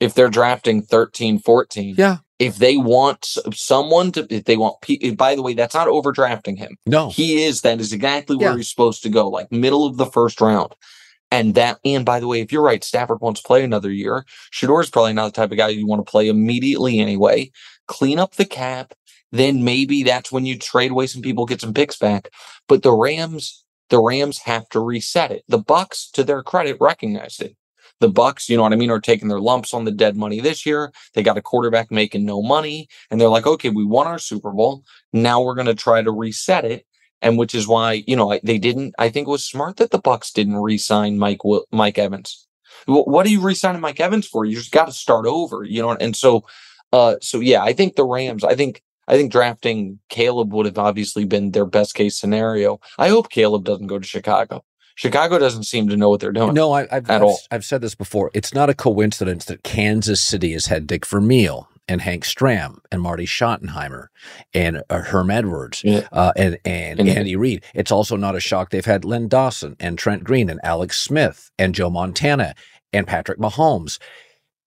[0.00, 2.18] If they're drafting 13, 14, Yeah.
[2.38, 4.76] if they want someone to, if they want,
[5.16, 6.76] by the way, that's not overdrafting him.
[6.84, 7.08] No.
[7.08, 7.62] He is.
[7.62, 8.56] That is exactly where Yeah.
[8.58, 10.74] he's supposed to go, like middle of the first round.
[11.30, 14.26] And that, and by the way, if you're right, Stafford wants to play another year.
[14.52, 17.50] Shedeur's probably not the type of guy you want to play immediately anyway.
[17.88, 18.92] Clean up the cap.
[19.32, 22.28] Then maybe that's when you trade away some people, get some picks back.
[22.68, 25.44] But the Rams, the Rams have to reset it.
[25.48, 27.56] The Bucs, to their credit, recognized it.
[28.00, 30.40] The Bucs, you know what I mean, are taking their lumps on the dead money
[30.40, 30.92] this year.
[31.14, 34.50] They got a quarterback making no money, and they're like, okay, we won our Super
[34.50, 34.82] Bowl.
[35.12, 36.86] Now we're going to try to reset it
[37.24, 38.94] and which is why you know they didn't.
[38.98, 41.40] I think it was smart that the Bucs didn't re-sign Mike
[41.72, 42.46] Mike Evans.
[42.86, 44.44] What are you re-signing Mike Evans for?
[44.44, 45.92] You just got to start over, you know.
[45.92, 46.44] And so,
[46.92, 48.44] uh, so yeah, I think the Rams.
[48.44, 52.80] I think I think drafting Caleb would have obviously been their best case scenario.
[52.98, 54.64] I hope Caleb doesn't go to Chicago.
[54.96, 56.54] Chicago doesn't seem to know what they're doing.
[56.54, 57.38] No, I, I've, At I've, all.
[57.50, 58.30] I've said this before.
[58.32, 63.02] It's not a coincidence that Kansas City has had Dick Vermeil and Hank Stram and
[63.02, 64.06] Marty Schottenheimer
[64.54, 66.06] and uh, Herm Edwards Yeah.
[66.12, 67.64] uh, and, and, And- Andy Reid.
[67.74, 71.50] It's also not a shock they've had Len Dawson and Trent Green and Alex Smith
[71.58, 72.54] and Joe Montana
[72.92, 73.98] and Patrick Mahomes.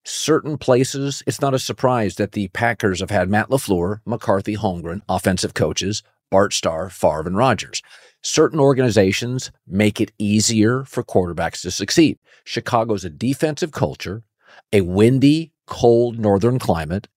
[0.10, 5.02] Certain places, it's not a surprise that the Packers have had Matt LaFleur, McCarthy, Holmgren,
[5.10, 7.82] offensive coaches, Bart Starr, Favre, and Rodgers.
[8.24, 12.20] Certain organizations make it easier for quarterbacks to succeed.
[12.46, 14.24] Chicago's a defensive culture,
[14.72, 17.10] a windy, cold northern climate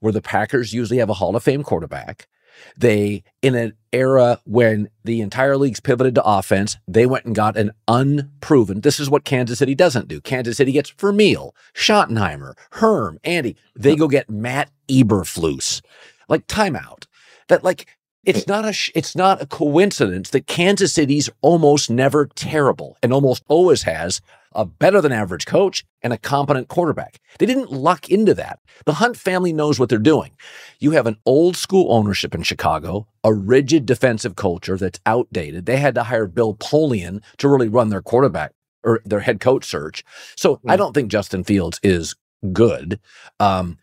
[0.00, 2.28] where the Packers usually have a Hall of Fame quarterback.
[2.76, 7.56] They, in an era when the entire league's pivoted to offense, they went and got
[7.56, 8.80] an unproven.
[8.80, 10.20] This is what Kansas City doesn't do.
[10.20, 13.56] Kansas City gets Vermeil, Schottenheimer, Herm, Andy.
[13.74, 15.80] They go get Matt Eberflus,
[16.28, 17.06] like timeout.
[17.48, 17.86] That like
[18.24, 23.12] it's not a sh- it's not a coincidence that Kansas City's almost never terrible and
[23.12, 24.20] almost always has
[24.58, 27.20] a better than average coach and a competent quarterback.
[27.38, 28.58] They didn't luck into that.
[28.86, 30.32] The Hunt family knows what they're doing.
[30.80, 35.66] You have an old school ownership in Chicago, a rigid defensive culture that's outdated.
[35.66, 39.64] They had to hire Bill Polian to really run their quarterback or their head coach
[39.64, 40.04] search.
[40.36, 40.78] So I Mm.
[40.78, 42.16] don't think Justin Fields is
[42.52, 42.98] good,
[43.40, 43.78] um,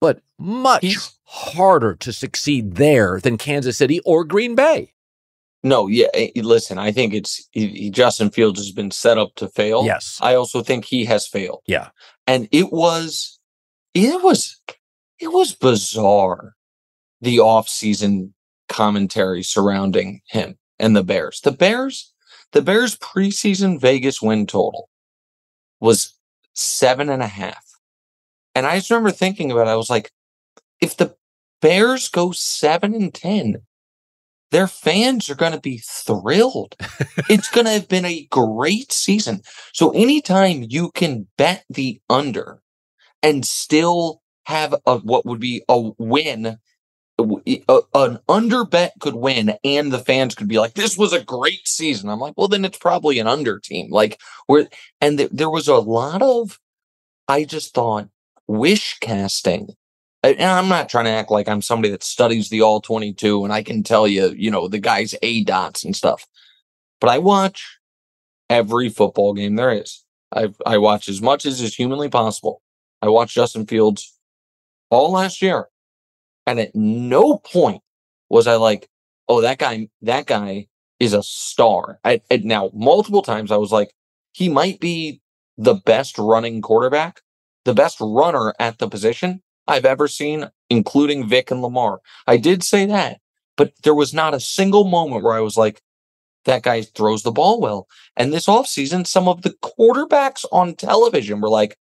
[0.00, 4.91] but much He's- harder to succeed there than Kansas City or Green Bay.
[5.62, 6.08] No, yeah.
[6.14, 9.84] eh, Listen, I think it's he, Justin Fields has been set up to fail.
[9.84, 10.18] Yes.
[10.20, 11.62] I also think he has failed.
[11.66, 11.88] Yeah.
[12.26, 13.38] And it was,
[13.94, 14.60] it was,
[15.18, 16.54] it was bizarre
[17.20, 18.34] the off-season
[18.68, 21.40] commentary surrounding him and the Bears.
[21.42, 22.12] The Bears,
[22.50, 24.88] the Bears preseason Vegas win total
[25.78, 26.18] was
[26.54, 27.64] seven and a half.
[28.54, 29.70] And I just remember thinking about it.
[29.70, 30.10] I was like,
[30.80, 31.14] if the
[31.60, 33.62] Bears go seven and ten,
[34.52, 36.76] their fans are going to be thrilled.
[37.28, 39.40] it's going to have been a great season.
[39.72, 42.60] So anytime you can bet the under
[43.22, 46.58] and still have a what would be a win
[47.18, 51.22] a, an under bet could win and the fans could be like this was a
[51.22, 54.66] great season i'm like well then it's probably an under team like where
[55.00, 56.58] and th- there was a lot of
[57.28, 58.08] i just thought
[58.48, 59.68] wish casting
[60.22, 63.52] and i'm not trying to act like i'm somebody that studies the all 22 and
[63.52, 66.26] i can tell you you know the guys a dots and stuff.
[67.00, 67.78] But i watch
[68.48, 70.04] every football game there is.
[70.32, 72.62] I i watch as much as is humanly possible.
[73.00, 74.16] I watched justin fields
[74.90, 75.68] all last year
[76.46, 77.82] and at no point
[78.28, 78.88] was I like,
[79.28, 80.66] oh, that guy, that guy
[80.98, 81.98] is a star.
[82.04, 83.92] I, now, multiple times I was like,
[84.32, 85.20] he might be
[85.58, 87.20] the best running quarterback,
[87.64, 92.00] the best runner at the position I've ever seen, including Vic and Lamar.
[92.26, 93.20] I did say that,
[93.56, 95.80] but there was not a single moment where I was like,
[96.44, 97.86] that guy throws the ball well.
[98.16, 101.76] And this offseason, some of the quarterbacks on television were like,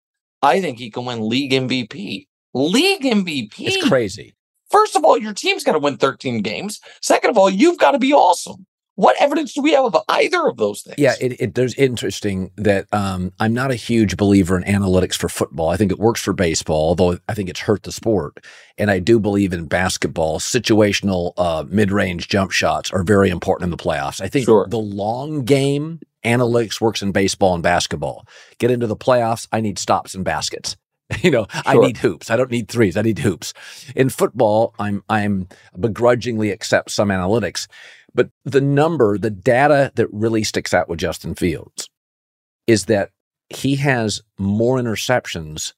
[0.42, 2.26] I think he can win league MVP.
[2.54, 3.52] League MVP.
[3.58, 4.34] It's crazy.
[4.70, 6.80] First of all, your team's got to win 13 games.
[7.00, 8.66] Second of all, you've got to be awesome.
[8.98, 10.96] What evidence do we have of either of those things?
[10.98, 15.28] Yeah, it, it, there's interesting that um, I'm not a huge believer in analytics for
[15.28, 15.68] football.
[15.68, 18.44] I think it works for baseball, although I think it's hurt the sport.
[18.76, 20.40] And I do believe in basketball.
[20.40, 24.20] Situational uh, mid-range jump shots are very important in the playoffs.
[24.20, 24.66] I think sure.
[24.68, 28.26] the long game analytics works in baseball and basketball.
[28.58, 30.76] Get into the playoffs, I need stops and baskets.
[31.22, 31.62] You know, sure.
[31.64, 32.30] I need hoops.
[32.30, 32.96] I don't need threes.
[32.96, 33.54] I need hoops.
[33.96, 35.48] In football, I'm I'm
[35.80, 37.66] begrudgingly accept some analytics,
[38.18, 41.88] but the number, the data that really sticks out with Justin Fields
[42.66, 43.12] is that
[43.48, 45.72] he has more interceptions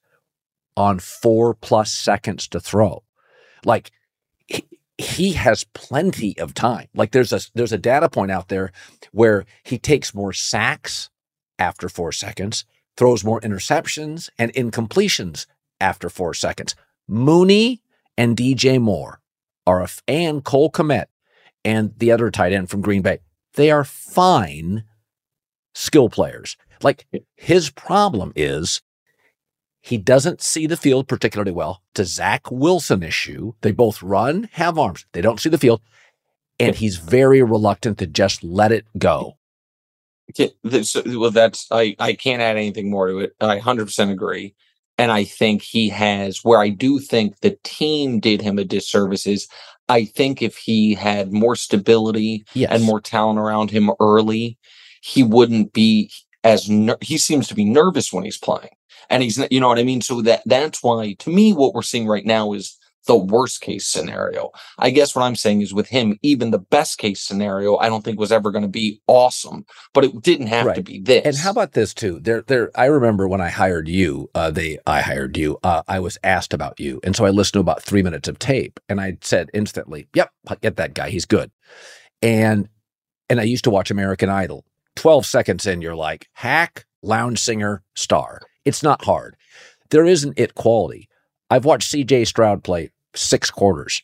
[0.75, 3.03] on four plus seconds to throw.
[3.63, 3.91] Like
[4.47, 4.65] he,
[4.97, 6.87] he has plenty of time.
[6.95, 8.71] Like there's a there's a data point out there
[9.11, 11.11] where he takes more sacks
[11.59, 12.65] after four seconds
[12.97, 15.45] throws more interceptions and incompletions
[15.79, 16.73] after four seconds.
[17.07, 17.83] Mooney
[18.17, 19.21] and DJ Moore
[19.67, 21.05] are a, and Cole Kmet
[21.63, 23.19] and the other tight end from Green Bay.
[23.53, 24.83] They are fine
[25.73, 26.57] skill players.
[26.81, 28.81] Like his problem is
[29.81, 31.81] he doesn't see the field particularly well.
[31.95, 35.05] To Zach Wilson issue, they both run, have arms.
[35.13, 35.81] They don't see the field.
[36.59, 39.37] And he's very reluctant to just let it go
[41.05, 43.35] well, that's I I can't add anything more to it.
[43.41, 44.55] I 100% agree.
[44.97, 49.25] And I think he has where I do think the team did him a disservice
[49.25, 49.47] is
[49.91, 52.71] I think if he had more stability yes.
[52.71, 54.57] and more talent around him early,
[55.01, 56.09] he wouldn't be
[56.45, 58.69] as ner- he seems to be nervous when he's playing.
[59.09, 59.99] And he's you know what I mean?
[59.99, 62.77] So that that's why to me what we're seeing right now is
[63.07, 64.51] the worst case scenario.
[64.77, 68.03] I guess what I'm saying is with him, even the best case scenario, I don't
[68.03, 70.75] think was ever going to be awesome, but it didn't have right.
[70.75, 71.25] to be this.
[71.25, 72.19] And how about this too?
[72.19, 72.71] There, there.
[72.75, 75.57] I remember when I hired you, uh, they, I hired you.
[75.63, 78.39] Uh, I was asked about you, and so I listened to about three minutes of
[78.39, 81.09] tape, and I said instantly, "Yep, get that guy.
[81.09, 81.51] He's good."
[82.21, 82.69] And
[83.29, 84.65] and I used to watch American Idol.
[84.95, 88.41] Twelve seconds in, you're like hack, lounge singer, star.
[88.65, 89.35] It's not hard.
[89.89, 91.09] There isn't it quality
[91.51, 94.03] I've watched CJ Stroud play six quarters.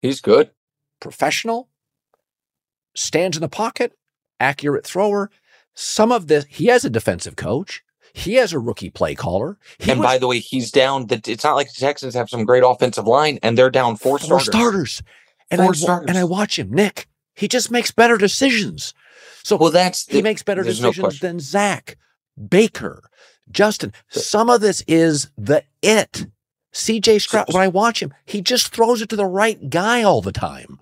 [0.00, 0.52] He's good.
[1.00, 1.68] Professional,
[2.94, 3.98] stands in the pocket,
[4.38, 5.28] accurate thrower.
[5.74, 7.82] Some of this, he has a defensive coach.
[8.12, 9.58] He has a rookie play caller.
[9.78, 11.08] He and was, by the way, he's down.
[11.08, 14.20] The, it's not like the Texans have some great offensive line, and they're down four,
[14.20, 14.46] four starters.
[14.46, 15.02] starters.
[15.50, 16.08] And four I, starters.
[16.10, 17.08] And I watch him, Nick.
[17.34, 18.94] He just makes better decisions.
[19.42, 21.98] So well, that's he makes better decisions no than Zach
[22.48, 23.02] Baker,
[23.50, 23.92] Justin.
[24.10, 26.26] Some of this is the it.
[26.74, 30.20] CJ Stroud, when I watch him, he just throws it to the right guy all
[30.20, 30.80] the time.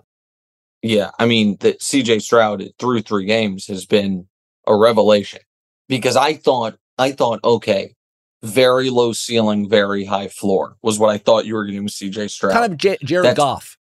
[0.81, 1.11] Yeah.
[1.19, 4.27] I mean, that CJ Stroud through three games has been
[4.67, 5.39] a revelation
[5.87, 7.95] because I thought, I thought, okay,
[8.41, 11.83] very low ceiling, very high floor was what I thought you were going to do
[11.83, 12.53] with CJ Stroud.
[12.53, 13.77] Kind of J- Jared That's, Goff.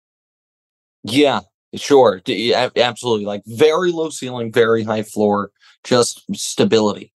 [1.04, 1.40] Yeah,
[1.76, 2.22] sure.
[2.28, 3.26] Absolutely.
[3.26, 5.52] Like very low ceiling, very high floor,
[5.84, 7.12] just stability.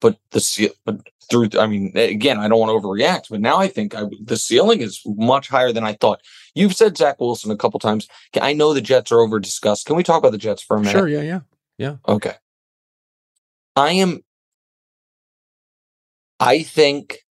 [0.00, 1.50] But the but through.
[1.58, 4.80] I mean, again, I don't want to overreact, but now I think I, the ceiling
[4.80, 6.20] is much higher than I thought.
[6.54, 8.08] You've said Zach Wilson a couple times.
[8.40, 9.86] I know the Jets are over discussed.
[9.86, 10.92] Can we talk about the Jets for a minute?
[10.92, 11.08] Sure.
[11.08, 11.22] Yeah.
[11.22, 11.40] Yeah.
[11.78, 11.96] Yeah.
[12.06, 12.34] Okay.
[13.76, 14.20] I am.
[16.38, 17.24] I think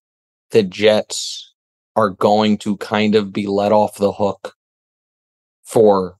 [0.52, 1.54] the Jets
[1.96, 4.56] are going to kind of be let off the hook
[5.64, 6.18] for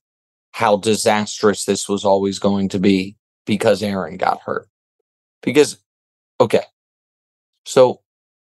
[0.52, 3.16] how disastrous this was always going to be
[3.46, 4.68] because Aaron got hurt.
[5.42, 5.78] Because,
[6.42, 6.64] okay,
[7.70, 8.02] so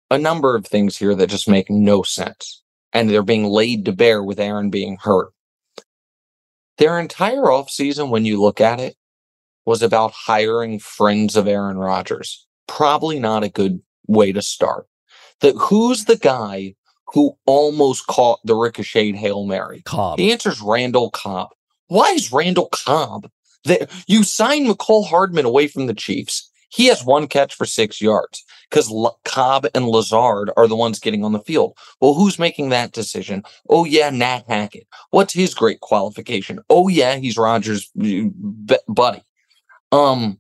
[0.10, 2.64] a number of things here that just make no sense.
[2.92, 5.34] And they're being laid to bear with Aaron being hurt.
[6.80, 8.96] Their entire offseason, when you look at it,
[9.66, 12.48] was about hiring friends of Aaron Rodgers.
[12.68, 14.88] Probably not a good way to start.
[15.42, 16.74] That who's the guy
[17.14, 19.84] who almost caught the ricocheted Hail Mary?
[19.86, 20.18] Cobb.
[20.18, 21.50] The answer is Randall Cobb.
[21.88, 23.30] Why is Randall Cobb
[23.64, 23.88] there?
[24.08, 26.50] You signed Mecole Hardman away from the Chiefs.
[26.74, 31.00] He has one catch for six yards because L- Cobb and Lazard are the ones
[31.00, 31.78] getting on the field.
[32.02, 33.44] Well, who's making that decision?
[33.70, 34.88] Oh, yeah, Nat Hackett.
[35.12, 36.60] What's his great qualification?
[36.72, 37.92] Oh, yeah, he's Rodgers'
[38.88, 39.24] buddy.
[39.92, 40.40] Um,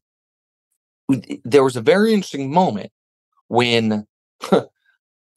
[1.46, 2.91] there was a very interesting moment
[3.48, 4.08] when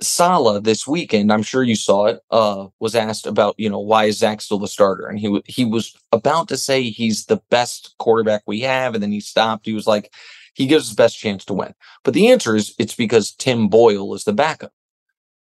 [0.01, 4.05] Saleh this weekend, I'm sure you saw it, uh, was asked about, you know, why
[4.05, 5.07] is Zach still the starter?
[5.07, 9.03] And he w- he was about to say he's the best quarterback we have, and
[9.03, 9.67] then he stopped.
[9.67, 10.11] He was like,
[10.57, 11.75] he gives his best chance to win.
[12.03, 14.73] But the answer is it's because Tim Boyle is the backup.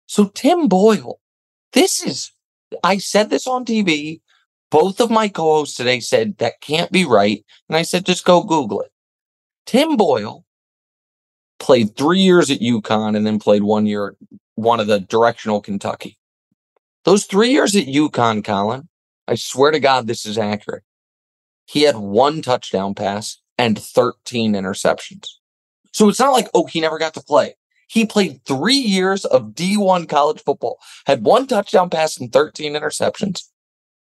[0.07, 1.21] So Tim Boyle,
[1.75, 2.33] this is
[2.83, 4.23] I said this on TV.
[4.71, 7.45] Both of my co-hosts today said that can't be right.
[7.69, 8.91] And I said, just go Google it.
[9.67, 10.47] Tim Boyle
[11.61, 14.17] played three years at UConn and then played one year
[14.55, 16.19] one of the directional Kentucky.
[17.05, 18.89] Those three years at UConn, Colin,
[19.29, 20.83] I swear to God, this is accurate.
[21.67, 25.29] He had one touchdown pass and 13 interceptions.
[25.93, 27.55] So it's not like, oh, he never got to play.
[27.89, 33.45] He played three years of D1 college football, had one touchdown pass and 13 interceptions.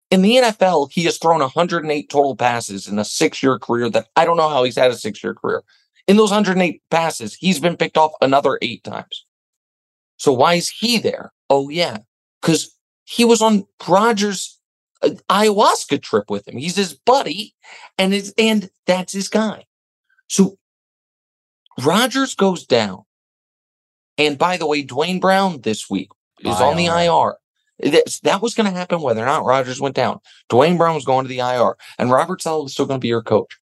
[0.10, 4.08] In the NFL, he has thrown 108 total passes in a six year career that
[4.16, 5.64] I don't know how he's had a six year career.
[6.08, 9.26] In those 108 passes, he's been picked off another eight times.
[10.18, 11.32] So why is he there?
[11.50, 12.00] Oh, yeah,
[12.42, 14.57] because he was on Rodgers' uh,
[15.04, 16.58] ayahuasca trip with him.
[16.58, 17.56] He's his buddy,
[17.98, 19.66] and it's, and that's his guy.
[20.28, 20.58] So
[21.80, 23.04] Rodgers goes down.
[24.18, 27.36] And by the way, Duane Brown this week is on the IR.
[27.80, 30.20] That, that was going to happen whether or not Rodgers went down.
[30.50, 33.10] Duane Brown was going to the IR, and Robert Saleh was still going to be
[33.10, 33.56] your coach.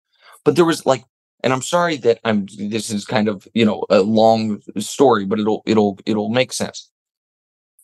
[0.44, 1.04] But there was like,
[1.42, 2.46] and I'm sorry that I'm.
[2.56, 6.90] This is kind of you know a long story, but it'll it'll it'll make sense.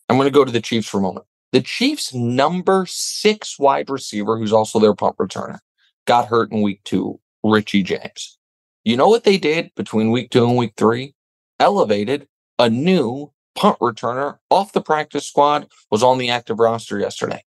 [0.09, 1.27] I'm going to go to the Chiefs for a moment.
[1.53, 5.59] The Chiefs' number six wide receiver, who's also their punt returner,
[6.07, 7.21] got hurt in week two.
[7.43, 8.39] Richie James.
[8.85, 11.15] You know what they did between week two and week three?
[11.59, 17.43] Elevated a new punt returner off the practice squad, was on the active roster yesterday.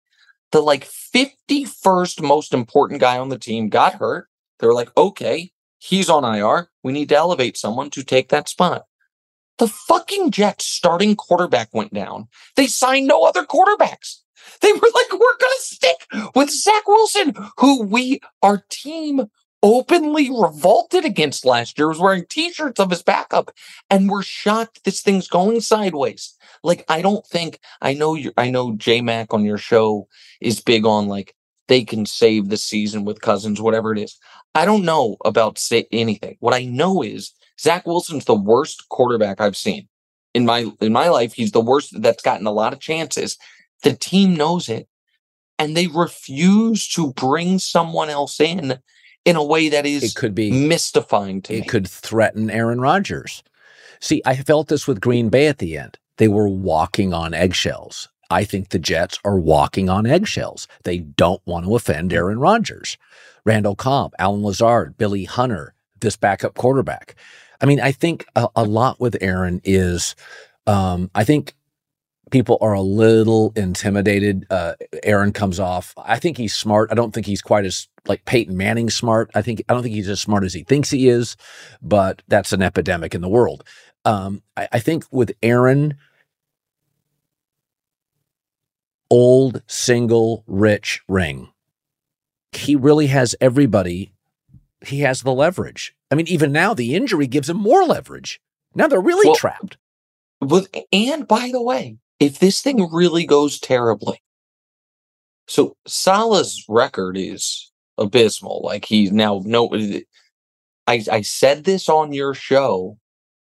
[0.52, 4.28] The like 51st most important guy on the team got hurt.
[4.60, 6.70] They were like, okay, he's on IR.
[6.84, 8.84] We need to elevate someone to take that spot.
[9.60, 12.28] The fucking Jets starting quarterback went down.
[12.56, 14.20] They signed no other quarterbacks.
[14.62, 19.28] They were like, we're going to stick with Zach Wilson, who we, our team
[19.62, 23.52] openly revolted against last year, was wearing t-shirts of his backup,
[23.90, 26.36] and we're shocked this thing's going sideways.
[26.64, 30.08] Like, I don't think I know you I know J Mac on your show
[30.42, 31.34] is big on like
[31.68, 34.18] they can save the season with cousins, whatever it is.
[34.54, 36.38] I don't know about say anything.
[36.40, 39.88] What I know is Zach Wilson's the worst quarterback I've seen
[40.34, 41.34] in my in my life.
[41.34, 43.38] He's the worst that's gotten a lot of chances.
[43.84, 44.88] The team knows it,
[45.60, 48.80] and they refuse to bring someone else in
[49.26, 51.68] in a way that is it could be mystifying to it me.
[51.68, 53.44] could threaten Aaron Rodgers.
[54.00, 55.98] See, I felt this with Green Bay at the end.
[56.18, 58.10] They were walking on eggshells.
[58.30, 60.68] I think the Jets are walking on eggshells.
[60.84, 62.98] They don't want to offend Aaron Rodgers.
[63.46, 67.16] Randall Cobb, Allen Lazard, Billy Hunter, this backup quarterback.
[67.62, 70.16] I mean, I think a, a lot with Aaron is,
[70.68, 71.56] um, I think
[72.32, 74.46] people are a little intimidated.
[74.50, 75.94] Uh, Aaron comes off.
[75.98, 76.92] I think he's smart.
[76.92, 79.30] I don't think he's quite as like Peyton Manning smart.
[79.36, 81.38] I think I don't think he's as smart as he thinks he is,
[81.82, 83.64] but that's an epidemic in the world.
[84.06, 85.96] Um, I, I think with Aaron,
[89.10, 91.50] old, single, rich ring,
[92.52, 94.13] he really has everybody.
[94.86, 95.96] He has the leverage.
[96.12, 98.40] I mean, even now the injury gives him more leverage.
[98.76, 99.78] Now they're really Well, trapped.
[100.40, 104.22] But and by the way, if this thing really goes terribly,
[105.48, 108.62] so Saleh's record is abysmal.
[108.64, 109.70] Like he's now no.
[110.88, 112.98] I I said this on your show,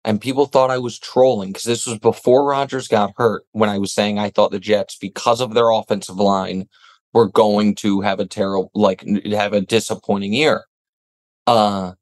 [0.04, 3.44] and people thought I was trolling because this was before Rodgers got hurt.
[3.52, 6.68] When I was saying I thought the Jets, because of their offensive line,
[7.14, 10.66] were going to have a terrible, like have a disappointing year.
[11.50, 11.94] Uh,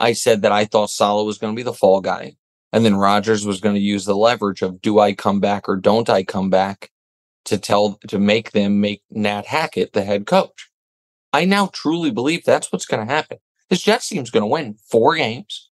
[0.00, 2.36] I said that I thought Saleh was going to be the fall guy.
[2.72, 5.76] And then Rodgers was going to use the leverage of do I come back or
[5.76, 6.90] don't I come back
[7.44, 10.70] to tell to make them make Nat Hackett the head coach.
[11.34, 13.36] I now truly believe that's what's going to happen.
[13.68, 15.68] This Jets team's going to win four games.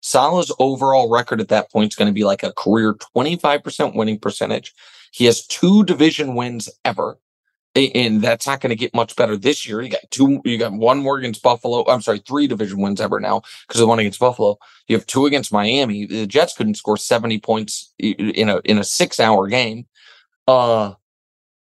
[0.00, 4.18] Saleh's overall record at that point is going to be like a career 25% winning
[4.18, 4.72] percentage.
[5.12, 7.18] He has two division wins ever.
[7.76, 9.80] And that's not going to get much better this year.
[9.80, 11.86] You got two, you got one more against Buffalo.
[11.86, 14.58] I'm sorry, three division wins ever now because of the one against Buffalo.
[14.88, 16.04] You have two against Miami.
[16.06, 19.86] The Jets couldn't score 70 points in a in a six hour game.
[20.48, 20.94] Uh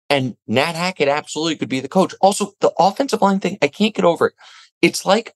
[0.10, 2.14] and Nat Hackett absolutely could be the coach.
[2.22, 4.34] Also, the offensive line thing, I can't get over it.
[4.82, 5.34] It's like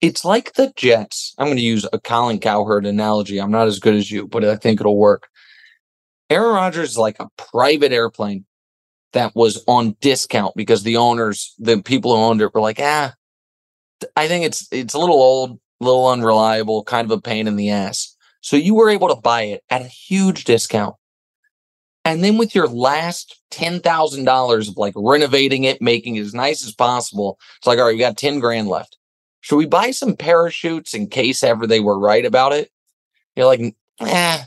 [0.00, 1.34] it's like the Jets.
[1.38, 3.40] I'm going to use a Colin Cowherd analogy.
[3.40, 5.28] I'm not as good as you, but I think it'll work.
[6.28, 8.44] Aaron Rodgers is like a private airplane
[9.12, 13.14] that was on discount because the owners, the people who owned it were like, ah,
[14.16, 17.56] I think it's it's a little old, a little unreliable, kind of a pain in
[17.56, 18.16] the ass.
[18.40, 20.94] So you were able to buy it at a huge discount.
[22.04, 26.72] And then with your last $10,000 of like renovating it, making it as nice as
[26.72, 28.96] possible, it's like, all right, we got 10 grand left.
[29.40, 32.70] Should we buy some parachutes in case ever they were right about it?
[33.34, 34.44] You're like, eh,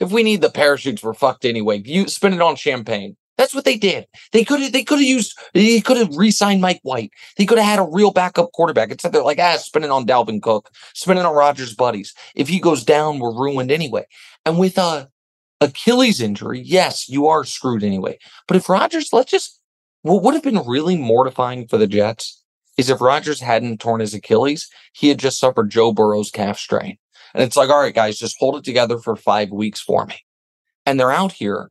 [0.00, 1.78] if we need the parachutes, we're fucked anyway.
[1.78, 3.16] You spend it on champagne.
[3.38, 4.06] That's what they did.
[4.32, 7.12] They could have they could have used they could have re-signed Mike White.
[7.36, 8.90] They could have had a real backup quarterback.
[8.90, 12.12] Instead, they're like, ah, spending on Dalvin Cook, spending on Rodgers' buddies.
[12.34, 14.06] If he goes down, we're ruined anyway.
[14.44, 15.08] And with a
[15.60, 18.18] Achilles injury, yes, you are screwed anyway.
[18.48, 19.60] But if Rodgers, let's just
[20.02, 22.42] what would have been really mortifying for the Jets
[22.76, 26.98] is if Rodgers hadn't torn his Achilles, he had just suffered Joe Burrow's calf strain.
[27.34, 30.16] And it's like, all right, guys, just hold it together for five weeks for me.
[30.86, 31.70] And they're out here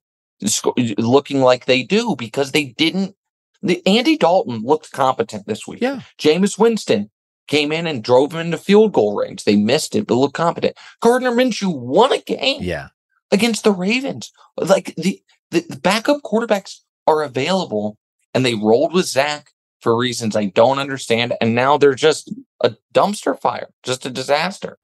[0.97, 3.15] looking like they do because they didn't.
[3.61, 5.81] The Andy Dalton looked competent this week.
[5.81, 6.01] Yeah.
[6.19, 7.09] Jameis Winston
[7.47, 9.43] came in and drove him into field goal range.
[9.43, 10.77] They missed it, but looked competent.
[11.01, 12.61] Gardner Minshew won a game.
[12.61, 12.89] Yeah.
[13.31, 14.31] Against the Ravens.
[14.57, 15.21] Like the,
[15.51, 17.97] the, the backup quarterbacks are available
[18.33, 21.33] and they rolled with Zach for reasons I don't understand.
[21.41, 22.31] And now they're just
[22.61, 24.77] a dumpster fire, just a disaster.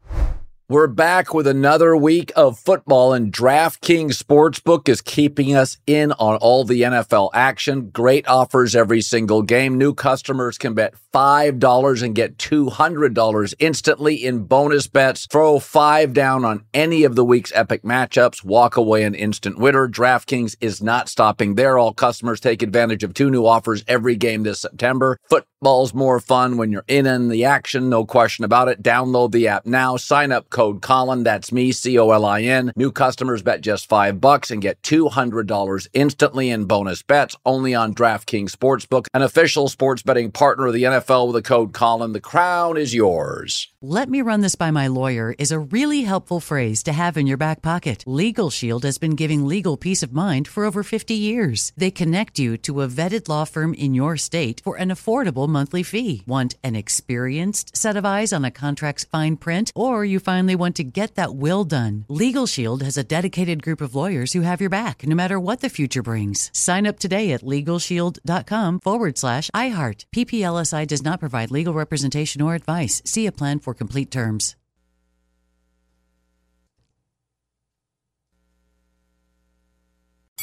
[0.69, 6.37] We're back with another week of football, and DraftKings Sportsbook is keeping us in on
[6.37, 7.89] all the NFL action.
[7.89, 9.77] Great offers every single game.
[9.77, 15.27] New customers can bet $5 and get $200 instantly in bonus bets.
[15.27, 18.45] Throw five down on any of the week's epic matchups.
[18.45, 19.89] Walk away an instant winner.
[19.89, 21.77] DraftKings is not stopping there.
[21.77, 25.19] All customers take advantage of two new offers every game this September.
[25.29, 28.81] Football's more fun when you're in in the action, no question about it.
[28.81, 29.97] Download the app now.
[29.97, 31.23] Sign up code Colin.
[31.23, 32.71] That's me, C O L I N.
[32.77, 37.93] New customers bet just five bucks and get $200 instantly in bonus bets only on
[37.93, 42.13] DraftKings Sportsbook, an official sports betting partner of the NFL with the code Colin.
[42.13, 43.67] The crown is yours.
[43.81, 47.27] Let me run this by my lawyer is a really helpful phrase to have in
[47.27, 48.03] your back pocket.
[48.07, 51.73] Legal Shield has been giving legal peace of mind for over 50 years.
[51.75, 55.83] They connect you to a vetted law firm in your state for an affordable monthly
[55.83, 56.23] fee.
[56.25, 60.75] Want an experienced set of eyes on a contract's fine print, or you finally want
[60.75, 62.05] to get that will done?
[62.09, 65.61] Legal Shield has a dedicated group of lawyers who have your back no matter what
[65.61, 66.49] the future brings.
[66.53, 70.05] Sign up today at LegalShield.com forward slash iHeart.
[70.13, 73.01] PPLSI does not provide legal representation or advice.
[73.05, 74.55] See a plan for complete terms.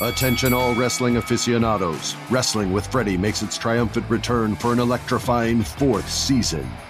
[0.02, 2.16] Attention, all wrestling aficionados.
[2.30, 6.66] Wrestling with Freddie makes its triumphant return for an electrifying fourth season.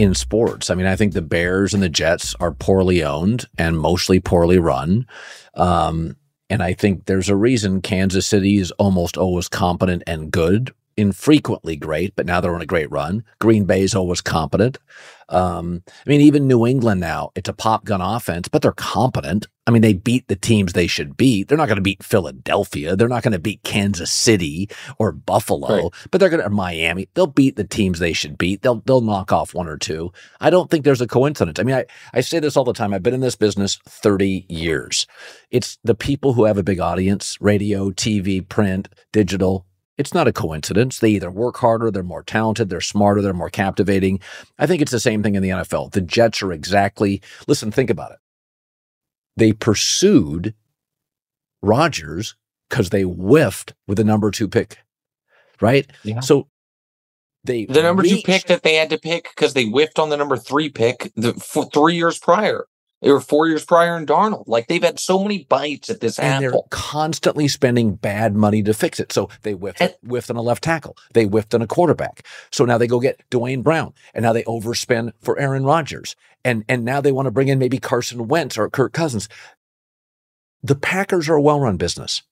[0.00, 0.70] in sports.
[0.70, 4.58] I mean, I think the Bears and the Jets are poorly owned and mostly poorly
[4.58, 5.06] run.
[5.54, 6.16] Um,
[6.48, 11.76] and I think there's a reason Kansas City is almost always competent and good, infrequently
[11.76, 13.24] great, but now they're on a great run.
[13.40, 14.78] Green Bay is always competent.
[15.30, 19.46] Um, I mean, even New England now, it's a pop gun offense, but they're competent.
[19.66, 21.46] I mean, they beat the teams they should beat.
[21.46, 22.96] They're not going to beat Philadelphia.
[22.96, 24.68] They're not going to beat Kansas City
[24.98, 25.92] or Buffalo, right.
[26.10, 27.08] but they're going to Miami.
[27.14, 28.62] They'll beat the teams they should beat.
[28.62, 30.12] They'll they'll knock off one or two.
[30.40, 31.60] I don't think there's a coincidence.
[31.60, 32.92] I mean, I, I say this all the time.
[32.92, 35.06] I've been in this business 30 years.
[35.52, 39.66] It's the people who have a big audience, radio, TV, print, digital,
[40.00, 40.98] it's not a coincidence.
[40.98, 44.18] They either work harder, they're more talented, they're smarter, they're more captivating.
[44.58, 45.92] I think it's the same thing in the NFL.
[45.92, 48.18] The Jets are exactly, listen, think about it.
[49.36, 50.54] They pursued
[51.62, 52.34] Rodgers
[52.68, 54.78] because they whiffed with the number two pick,
[55.60, 55.86] right?
[56.02, 56.20] Yeah.
[56.20, 56.48] So
[57.44, 60.08] they the number reached, two pick that they had to pick because they whiffed on
[60.08, 61.34] the number three pick the,
[61.72, 62.66] three years prior.
[63.02, 64.44] They were four years prior in Darnold.
[64.46, 66.68] Like they've had so many bites at this and apple.
[66.70, 69.10] they're constantly spending bad money to fix it.
[69.10, 70.96] So they whiffed, and, whiffed on a left tackle.
[71.14, 72.26] They whiffed on a quarterback.
[72.50, 76.64] So now they go get Duane Brown, and now they overspend for Aaron Rodgers, and
[76.68, 79.28] and now they want to bring in maybe Carson Wentz or Kirk Cousins.
[80.62, 82.22] The Packers are a well-run business.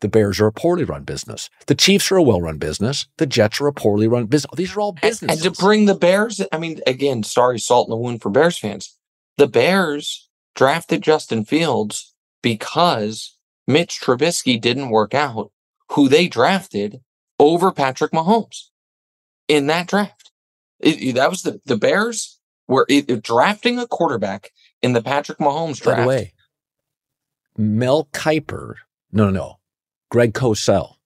[0.00, 1.50] The Bears are a poorly run business.
[1.66, 3.06] The Chiefs are a well run business.
[3.16, 4.54] The Jets are a poorly run business.
[4.54, 5.44] These are all businesses.
[5.44, 8.56] And to bring the Bears, I mean, again, sorry, salt in the wound for Bears
[8.56, 8.96] fans
[9.36, 15.52] the Bears drafted Justin Fields because Mitch Trubisky didn't work out,
[15.92, 17.00] who they drafted
[17.38, 18.68] over Patrick Mahomes
[19.48, 20.30] in that draft.
[20.80, 24.50] It, that was the, the Bears were it, drafting a quarterback
[24.82, 25.98] in the Patrick Mahomes draft.
[25.98, 26.32] By the way,
[27.56, 28.74] Mel Kiper,
[29.12, 29.58] no, no, no,
[30.10, 30.96] Greg Cosell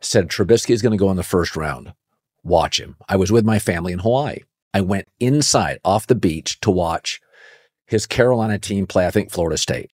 [0.00, 1.92] said Trubisky is going to go in the first round.
[2.44, 2.96] Watch him.
[3.08, 4.40] I was with my family in Hawaii.
[4.76, 7.18] I went inside off the beach to watch
[7.86, 9.90] his Carolina team play, I think Florida State.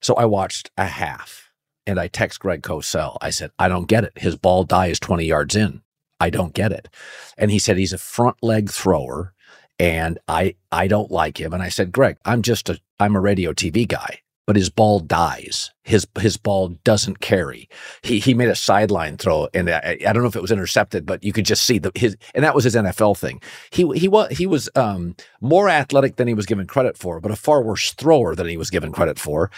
[0.00, 1.50] So I watched a half
[1.86, 3.18] and I text Greg Cosell.
[3.20, 4.14] I said, I don't get it.
[4.16, 5.82] His ball dies 20 yards in.
[6.18, 6.88] I don't get it.
[7.36, 9.34] And he said he's a front leg thrower
[9.78, 11.52] and I I don't like him.
[11.52, 14.20] And I said, Greg, I'm just a I'm a radio TV guy
[14.50, 15.70] but his ball dies.
[15.84, 17.68] His his ball doesn't carry.
[18.02, 21.06] He he made a sideline throw, and I, I, don't know if it was intercepted,
[21.06, 23.40] but you could just see the his and that was his NFL thing.
[23.70, 27.30] He he was he was um, more athletic than he was given credit for, but
[27.30, 29.52] a far worse thrower than he was given credit for.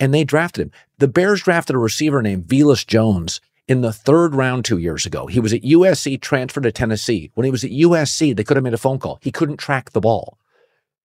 [0.00, 0.72] And they drafted him.
[0.96, 5.26] The Bears drafted a receiver named Velus Jones in the third round two years ago.
[5.26, 7.32] He was at USC, transferred to Tennessee.
[7.34, 9.18] When he was at USC, they could have made a phone call.
[9.20, 10.38] He couldn't track the ball.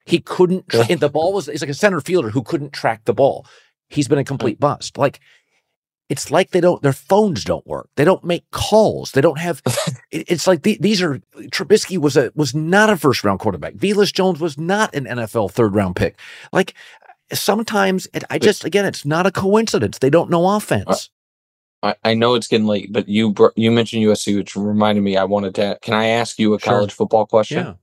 [0.05, 3.45] He couldn't, the ball was, he's like a center fielder who couldn't track the ball.
[3.89, 4.97] He's been a complete bust.
[4.97, 5.19] Like,
[6.09, 7.89] it's like they don't, their phones don't work.
[7.95, 9.11] They don't make calls.
[9.11, 9.61] They don't have,
[10.11, 11.21] it's like the, these are,
[11.53, 13.75] Trubisky was a, was not a first round quarterback.
[13.75, 16.19] Velus Jones was not an NFL third round pick.
[16.51, 16.73] Like,
[17.31, 19.99] sometimes it, I just, again, it's not a coincidence.
[19.99, 21.09] They don't know offense.
[21.83, 25.23] I, I know it's getting late, but you, you mentioned USC, which reminded me, I
[25.23, 26.95] wanted to, can I ask you a college sure.
[26.95, 27.65] football question?
[27.65, 27.73] Yeah.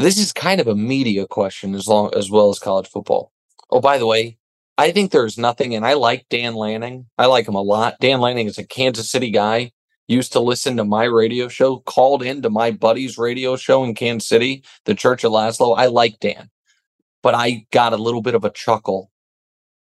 [0.00, 3.32] This is kind of a media question as long as well as college football.
[3.70, 4.38] Oh, by the way,
[4.78, 7.04] I think there's nothing, and I like Dan Lanning.
[7.18, 7.96] I like him a lot.
[8.00, 9.72] Dan Lanning is a Kansas City guy.
[10.08, 14.26] Used to listen to my radio show, called into my buddy's radio show in Kansas
[14.26, 15.76] City, the Church of Lazlo.
[15.76, 16.48] I like Dan,
[17.22, 19.10] but I got a little bit of a chuckle.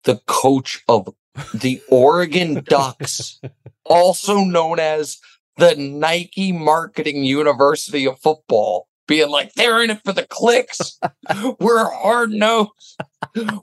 [0.03, 1.14] The coach of
[1.55, 3.41] the Oregon Ducks,
[3.85, 5.19] also known as
[5.59, 11.01] the Nike Marketing University of Football, being like, they're in it for the clicks.
[11.59, 13.01] We're hard nosed.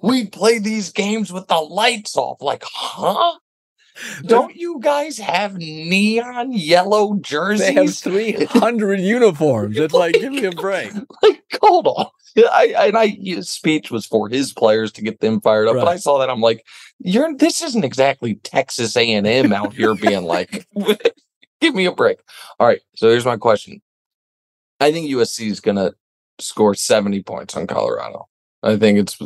[0.01, 2.41] We play these games with the lights off.
[2.41, 3.39] Like, huh?
[4.25, 8.01] Don't you guys have neon yellow jerseys?
[8.01, 9.77] They have 300 uniforms.
[9.77, 10.91] It's like, give me a break.
[11.23, 12.07] Like, hold on.
[12.37, 15.75] I, and I, his speech was for his players to get them fired up.
[15.75, 15.85] Right.
[15.85, 16.29] But I saw that.
[16.29, 16.65] I'm like,
[16.99, 20.67] you're, this isn't exactly Texas A&M out here being like,
[21.61, 22.19] give me a break.
[22.59, 22.81] All right.
[22.95, 23.81] So here's my question.
[24.79, 25.93] I think USC is going to
[26.39, 28.27] score 70 points on Colorado.
[28.63, 29.21] I think it's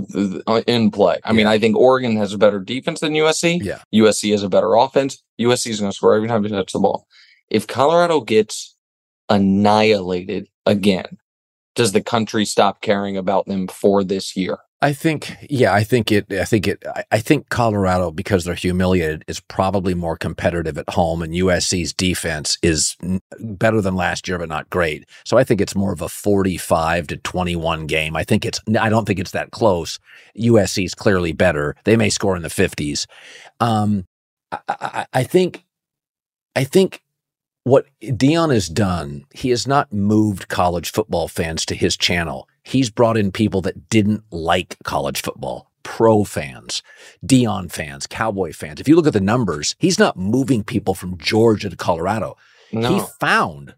[0.47, 1.17] uh, in play.
[1.23, 3.63] I mean, I think Oregon has a better defense than USC.
[3.63, 3.79] Yeah.
[3.93, 5.23] USC has a better offense.
[5.39, 7.07] USC is going to score every time they touch the ball.
[7.49, 8.75] If Colorado gets
[9.29, 11.17] annihilated again,
[11.75, 14.57] does the country stop caring about them for this year?
[14.81, 19.25] I think, yeah, I think it, I think it, I- think Colorado, because they're humiliated,
[19.27, 22.95] is probably more competitive at home and USC's defense is
[23.39, 25.05] better than last year, but not great.
[25.25, 28.15] So I think it's more of a 45 to 21 game.
[28.15, 29.99] I think it's, I don't think it's that close.
[30.37, 31.75] USC's clearly better.
[31.83, 33.05] They may score in the 50s.
[33.59, 34.05] Um,
[34.51, 35.65] I, I, I think,
[36.55, 37.03] I think
[37.65, 42.48] what Deion has done, he has not moved college football fans to his channel.
[42.69, 46.83] He's brought in people that didn't like college football, pro fans,
[47.25, 48.79] Deion fans, Cowboy fans.
[48.79, 52.37] If you look at the numbers, he's not moving people from Georgia to Colorado.
[52.69, 53.73] He found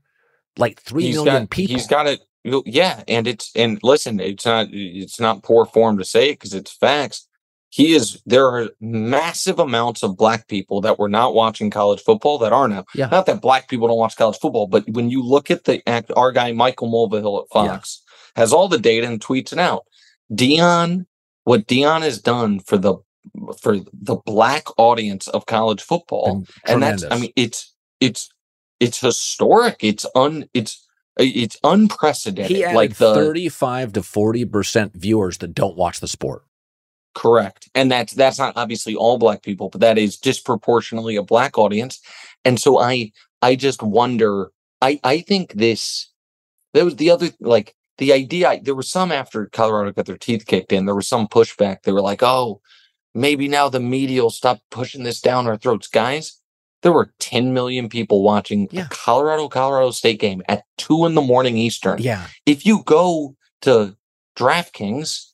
[0.58, 1.76] like three He's million got, people.
[1.76, 2.20] He's got it.
[2.44, 6.54] Yeah, and it's and listen, it's not it's not poor form to say it because
[6.54, 7.30] it's facts.
[7.70, 8.22] He is.
[8.26, 12.68] There are massive amounts of black people that were not watching college football that are
[12.68, 12.84] now.
[12.94, 13.08] Yeah.
[13.08, 16.12] Not that black people don't watch college football, but when you look at the act,
[16.18, 18.02] our guy Michael Mulvihill at Fox
[18.36, 19.86] has all the data and tweets it out.
[20.32, 21.06] Deion,
[21.44, 22.96] what Deion has done for the
[23.60, 28.30] for the black audience of college football, and that's I mean it's it's
[28.80, 29.84] it's historic.
[29.84, 32.56] It's un it's it's unprecedented.
[32.56, 36.44] he added like the 35 to 40% viewers that don't watch the sport.
[37.14, 41.58] correct, and that's that's not obviously all black people, but that is disproportionately a black
[41.58, 42.00] audience.
[42.46, 43.12] And so I
[43.42, 44.52] I just wonder.
[44.82, 46.10] I I think this
[46.74, 48.60] there was the other like the idea.
[48.62, 50.88] There was some after Colorado got their teeth kicked in.
[50.88, 51.84] There was some pushback.
[51.84, 52.60] They were like, oh,
[53.14, 56.42] maybe now the media will stop pushing this down our throats, guys.
[56.82, 61.22] There were 10 million people watching a Colorado Colorado State game at two in the
[61.22, 62.02] morning Eastern.
[62.02, 62.26] Yeah.
[62.48, 63.96] If you go to
[64.36, 65.28] DraftKings,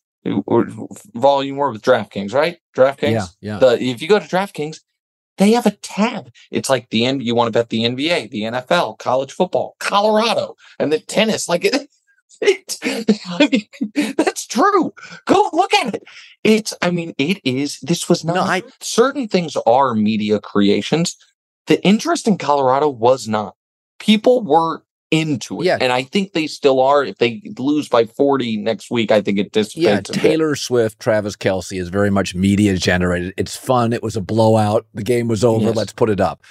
[0.45, 0.68] or
[1.15, 2.57] volume more with DraftKings, right?
[2.76, 3.11] DraftKings.
[3.11, 3.59] Yeah, yeah.
[3.59, 4.82] The if you go to DraftKings,
[5.38, 6.34] they have a tab.
[6.51, 7.22] It's like the N.
[7.22, 11.47] You want to bet the NBA, the NFL, college football, Colorado, and the tennis.
[11.47, 11.89] Like it
[12.43, 14.93] I mean, that's true.
[15.25, 16.03] Go look at it.
[16.43, 16.73] It's.
[16.82, 17.80] I mean, it is.
[17.82, 18.63] This was not.
[18.82, 21.17] certain things are media creations.
[21.67, 23.55] The interest in Colorado was not.
[23.99, 25.78] People were into it, Yeah.
[25.80, 27.03] and I think they still are.
[27.03, 30.09] If they lose by forty next week, I think it dissipates.
[30.15, 30.21] Yeah.
[30.21, 33.34] Taylor Swift, Travis Kelce is very much media generated.
[33.38, 33.93] It's fun.
[33.93, 34.86] It was a blowout.
[34.93, 35.65] The game was over.
[35.65, 35.75] Yes.
[35.75, 36.43] Let's put it up.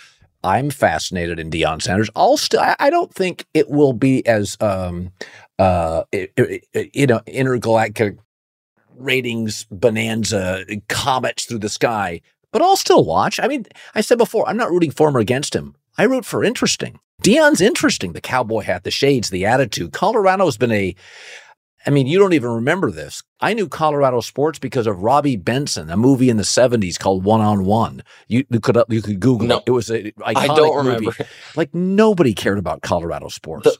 [0.42, 2.08] I'm fascinated in Deion Sanders.
[2.16, 2.60] I'll still.
[2.60, 5.12] I I don't think it will be as um
[5.58, 8.16] uh i- i- i- you know intergalactic
[8.94, 12.20] ratings bonanza comets through the sky,
[12.52, 13.38] but I'll still watch.
[13.40, 15.74] I mean, I said before, I'm not rooting for him or against him.
[15.98, 16.98] I root for interesting.
[17.22, 18.12] Deion's interesting.
[18.12, 19.92] The cowboy hat, the shades, the attitude.
[19.92, 20.94] Colorado's been a
[21.88, 23.22] I mean, you don't even remember this.
[23.38, 27.40] I knew Colorado sports because of Robby Benson, a movie in the '70s called One
[27.40, 28.02] on One.
[28.26, 29.62] You, you could you could Google No, it.
[29.66, 30.96] It was a iconic I don't movie.
[31.06, 31.14] remember.
[31.54, 33.64] Like nobody cared about Colorado sports.
[33.70, 33.78] the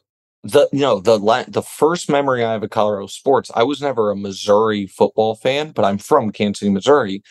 [0.73, 4.11] you know the la- the first memory I have of Colorado sports, I was never
[4.11, 7.23] a Missouri football fan, but I'm from Kansas City, Missouri.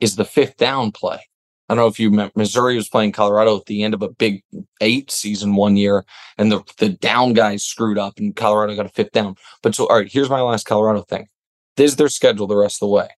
[0.00, 1.20] Is the fifth down play?
[1.68, 4.08] I don't know if you remember, Missouri was playing Colorado at the end of a
[4.10, 4.42] Big
[4.82, 6.04] Eight season one year,
[6.36, 9.36] and the the down guys screwed up, and Colorado got a fifth down.
[9.62, 11.28] But so, all right, here's my last Colorado thing.
[11.76, 13.08] This is their schedule the rest of the way.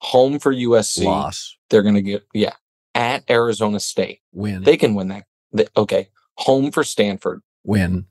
[0.00, 1.04] Home for USC.
[1.04, 1.56] Loss.
[1.70, 2.52] They're gonna get yeah
[2.94, 4.20] at Arizona State.
[4.32, 4.62] Win.
[4.62, 5.24] They can win that.
[5.52, 6.08] They- okay.
[6.36, 8.06] Home for Stanford Win.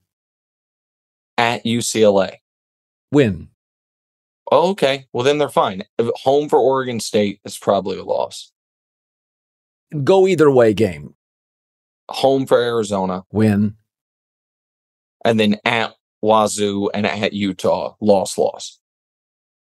[1.38, 2.36] At UCLA.
[3.12, 3.50] Win.
[4.52, 5.06] Oh, okay.
[5.14, 5.84] Well, then they're fine.
[6.00, 8.52] Home for Oregon State is probably a loss.
[10.04, 10.74] Go either way.
[10.74, 11.16] Game.
[12.10, 13.76] Home for Arizona, Win.
[15.26, 18.80] and then at Wazoo and at Utah, loss, loss.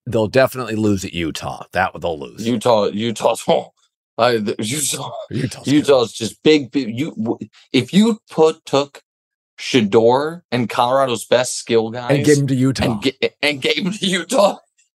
[0.05, 1.65] They'll definitely lose at Utah.
[1.73, 2.47] That they'll lose.
[2.47, 3.69] Utah, Utah's home.
[4.17, 6.71] Uh, Utah, Utah's Utah's just big.
[6.71, 7.39] big you,
[7.73, 9.01] if you put took
[9.59, 12.83] Shedeur and Colorado's best skill guys and give them to Utah.
[12.85, 14.57] and, ga- and gave them to Utah,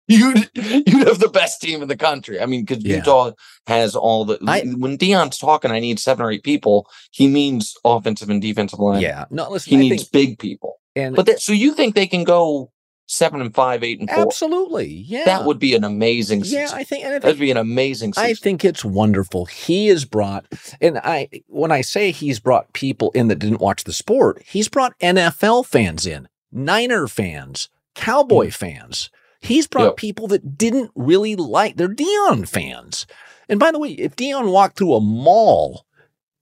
[0.08, 2.40] you'd you'd have the best team in the country.
[2.40, 2.96] I mean, because Yeah.
[2.96, 3.32] Utah
[3.66, 4.38] has all the.
[4.46, 6.88] I- when Deion's talking, I need seven or eight people.
[7.10, 9.00] He means offensive and defensive line.
[9.02, 9.24] yeah.
[9.30, 9.70] No, listen.
[9.70, 10.76] he I needs think, big people.
[10.94, 12.70] and But that, so you think they can go
[13.06, 14.20] seven and five, eight and four?
[14.20, 14.86] absolutely.
[14.86, 15.24] Yeah.
[15.24, 16.42] That would be an amazing.
[16.44, 16.68] Yeah.
[16.72, 17.04] I think.
[17.04, 18.12] And I think that'd be an amazing.
[18.12, 18.30] Season.
[18.30, 19.46] I think it's wonderful.
[19.46, 20.46] He has brought,
[20.80, 24.68] and I when I say he's brought people in that didn't watch the sport, he's
[24.68, 28.54] brought NFL fans in, Niner fans, Cowboy mm.
[28.54, 29.10] fans.
[29.40, 29.84] He's brought.
[29.84, 29.96] Yep.
[29.96, 31.76] people that didn't really like.
[31.76, 33.06] They're Deion fans.
[33.48, 35.86] And by the way, if Deion walked through a mall,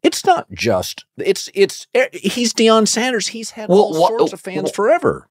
[0.03, 3.29] it's not just it's it's eh, he's Deion Sanders.
[3.29, 5.29] He's had Well, all sorts of fans well, forever.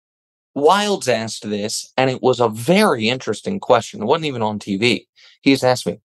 [0.57, 4.01] Wildes asked this, and it was a very interesting question.
[4.01, 5.07] It wasn't even on TV.
[5.41, 5.99] He just asked me.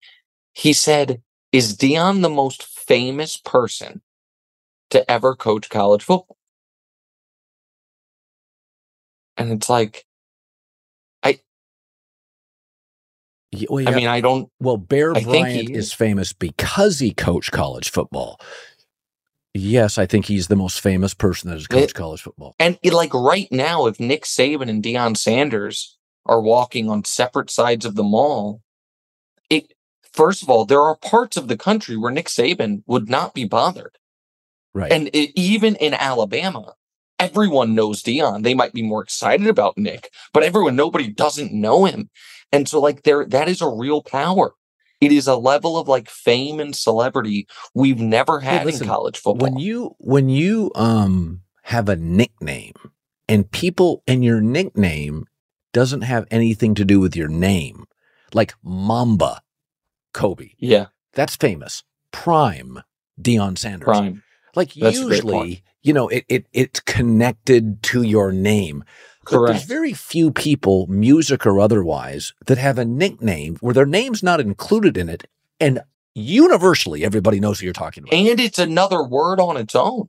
[0.55, 1.23] He said,
[1.53, 4.03] "Is Deion the most famous person
[4.91, 6.37] to ever coach college football?"
[9.37, 10.05] And it's like,
[11.23, 11.41] I,
[13.53, 14.51] Yeah, well, I mean, I don't.
[14.61, 18.41] Well, Bear I think he Bryant is famous because he coached college football.
[19.59, 22.55] Yes, I think he's the most famous person that has coached college football.
[22.59, 27.51] And it, like right now, if Nick Saban and Deion Sanders are walking on separate
[27.51, 28.63] sides of the mall,
[29.51, 29.73] it
[30.13, 33.45] first of all, there are parts of the country where Nick Saban would not be
[33.45, 33.99] bothered.
[34.75, 34.93] Right.
[34.93, 36.75] And it, even in Alabama,
[37.19, 38.45] everyone knows Deion.
[38.45, 42.11] They might be more excited about Nick, but everyone, nobody doesn't know him.
[42.53, 44.53] And so, like, there, that is a real power.
[45.01, 48.89] It is a level of like fame and celebrity we've never Hey, had listen, in
[48.89, 49.51] college football.
[49.51, 52.75] When you when you um have a nickname
[53.29, 55.27] and people and your nickname
[55.73, 57.85] doesn't have anything to do with your name,
[58.33, 59.43] like Mamba,
[60.15, 60.51] Kobe.
[60.59, 60.87] Yeah.
[61.13, 61.85] That's famous.
[62.13, 62.83] Prime,
[63.21, 63.85] Deion Sanders.
[63.85, 64.23] Prime.
[64.55, 65.35] Like That's a great point.
[65.49, 68.85] usually, you know, it, it it's connected to your name.
[69.31, 74.23] But there's very few people, music or otherwise, that have a nickname where their name's
[74.23, 75.25] not included in it,
[75.61, 75.81] and
[76.15, 78.15] universally everybody knows who you're talking about.
[78.15, 80.09] and it's another word on its own.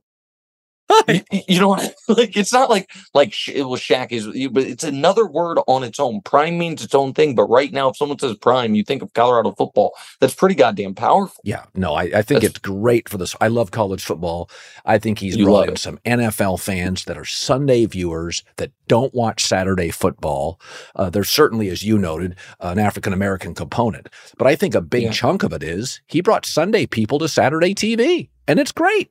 [1.08, 1.82] You, you know what?
[1.84, 5.58] I- Like it's not like like Sh- it was Shaq is, but it's another word
[5.68, 6.20] on its own.
[6.22, 7.34] Prime means its own thing.
[7.36, 9.92] But right now, if someone says prime, you think of Colorado football.
[10.20, 11.40] That's pretty goddamn powerful.
[11.44, 13.36] Yeah, no, I, I think That's- it's great for this.
[13.40, 14.50] I love college football.
[14.84, 15.78] I think he's brought in it.
[15.78, 20.60] some NFL fans that are Sunday viewers that don't watch Saturday football.
[20.96, 24.08] Uh, there's certainly, as you noted, an African American component.
[24.36, 25.12] But I think a big Yeah.
[25.12, 29.10] chunk of it is he brought Sunday people to Saturday TV, and it's great.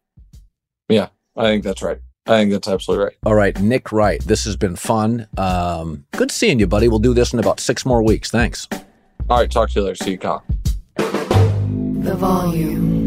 [0.89, 1.07] Yeah,
[1.39, 1.97] I think that's right.
[2.27, 3.15] I think that's absolutely right.
[3.25, 5.27] All right, Nick Wright, this has been fun.
[5.37, 6.89] Um, good seeing you, buddy.
[6.89, 8.29] We'll do this in about six more weeks.
[8.29, 8.67] Thanks.
[9.29, 9.95] All right, talk to you later.
[9.95, 10.43] See you, Kyle.
[10.97, 12.99] The volume.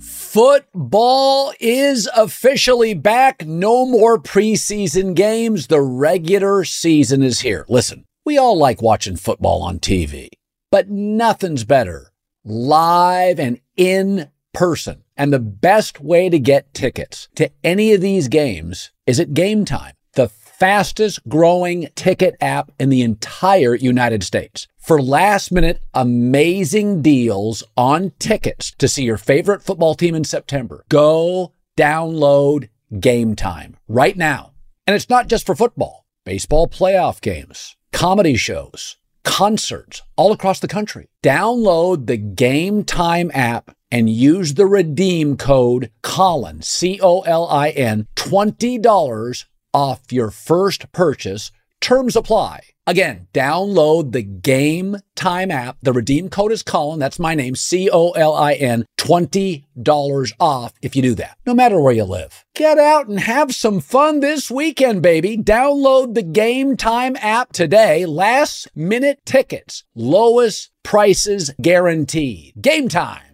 [0.00, 3.46] Football is officially back.
[3.46, 5.68] No more preseason games.
[5.68, 7.64] The regular season is here.
[7.68, 10.30] Listen, we all like watching football on TV,
[10.72, 12.10] but nothing's better
[12.44, 15.03] live and in person.
[15.16, 19.64] And the best way to get tickets to any of these games is at Game
[19.64, 24.66] Time, the fastest growing ticket app in the entire United States.
[24.78, 30.84] For last minute amazing deals on tickets to see your favorite football team in September,
[30.88, 34.52] go download Game Time right now.
[34.86, 40.68] And it's not just for football, baseball playoff games, comedy shows, concerts all across the
[40.68, 41.08] country.
[41.22, 47.70] Download the Game Time app and use the redeem code Colin, C O L I
[47.70, 51.52] N, $20 off your first purchase.
[51.80, 52.62] Terms apply.
[52.88, 55.76] Again, download the Game Time app.
[55.80, 56.98] The redeem code is Colin.
[56.98, 58.84] That's my name, C O L I N.
[58.98, 62.44] $20 off if you do that, no matter where you live.
[62.56, 65.36] Get out and have some fun this weekend, baby.
[65.36, 68.06] Download the Game Time app today.
[68.06, 72.54] Last minute tickets, lowest prices guaranteed.
[72.60, 73.33] Game Time.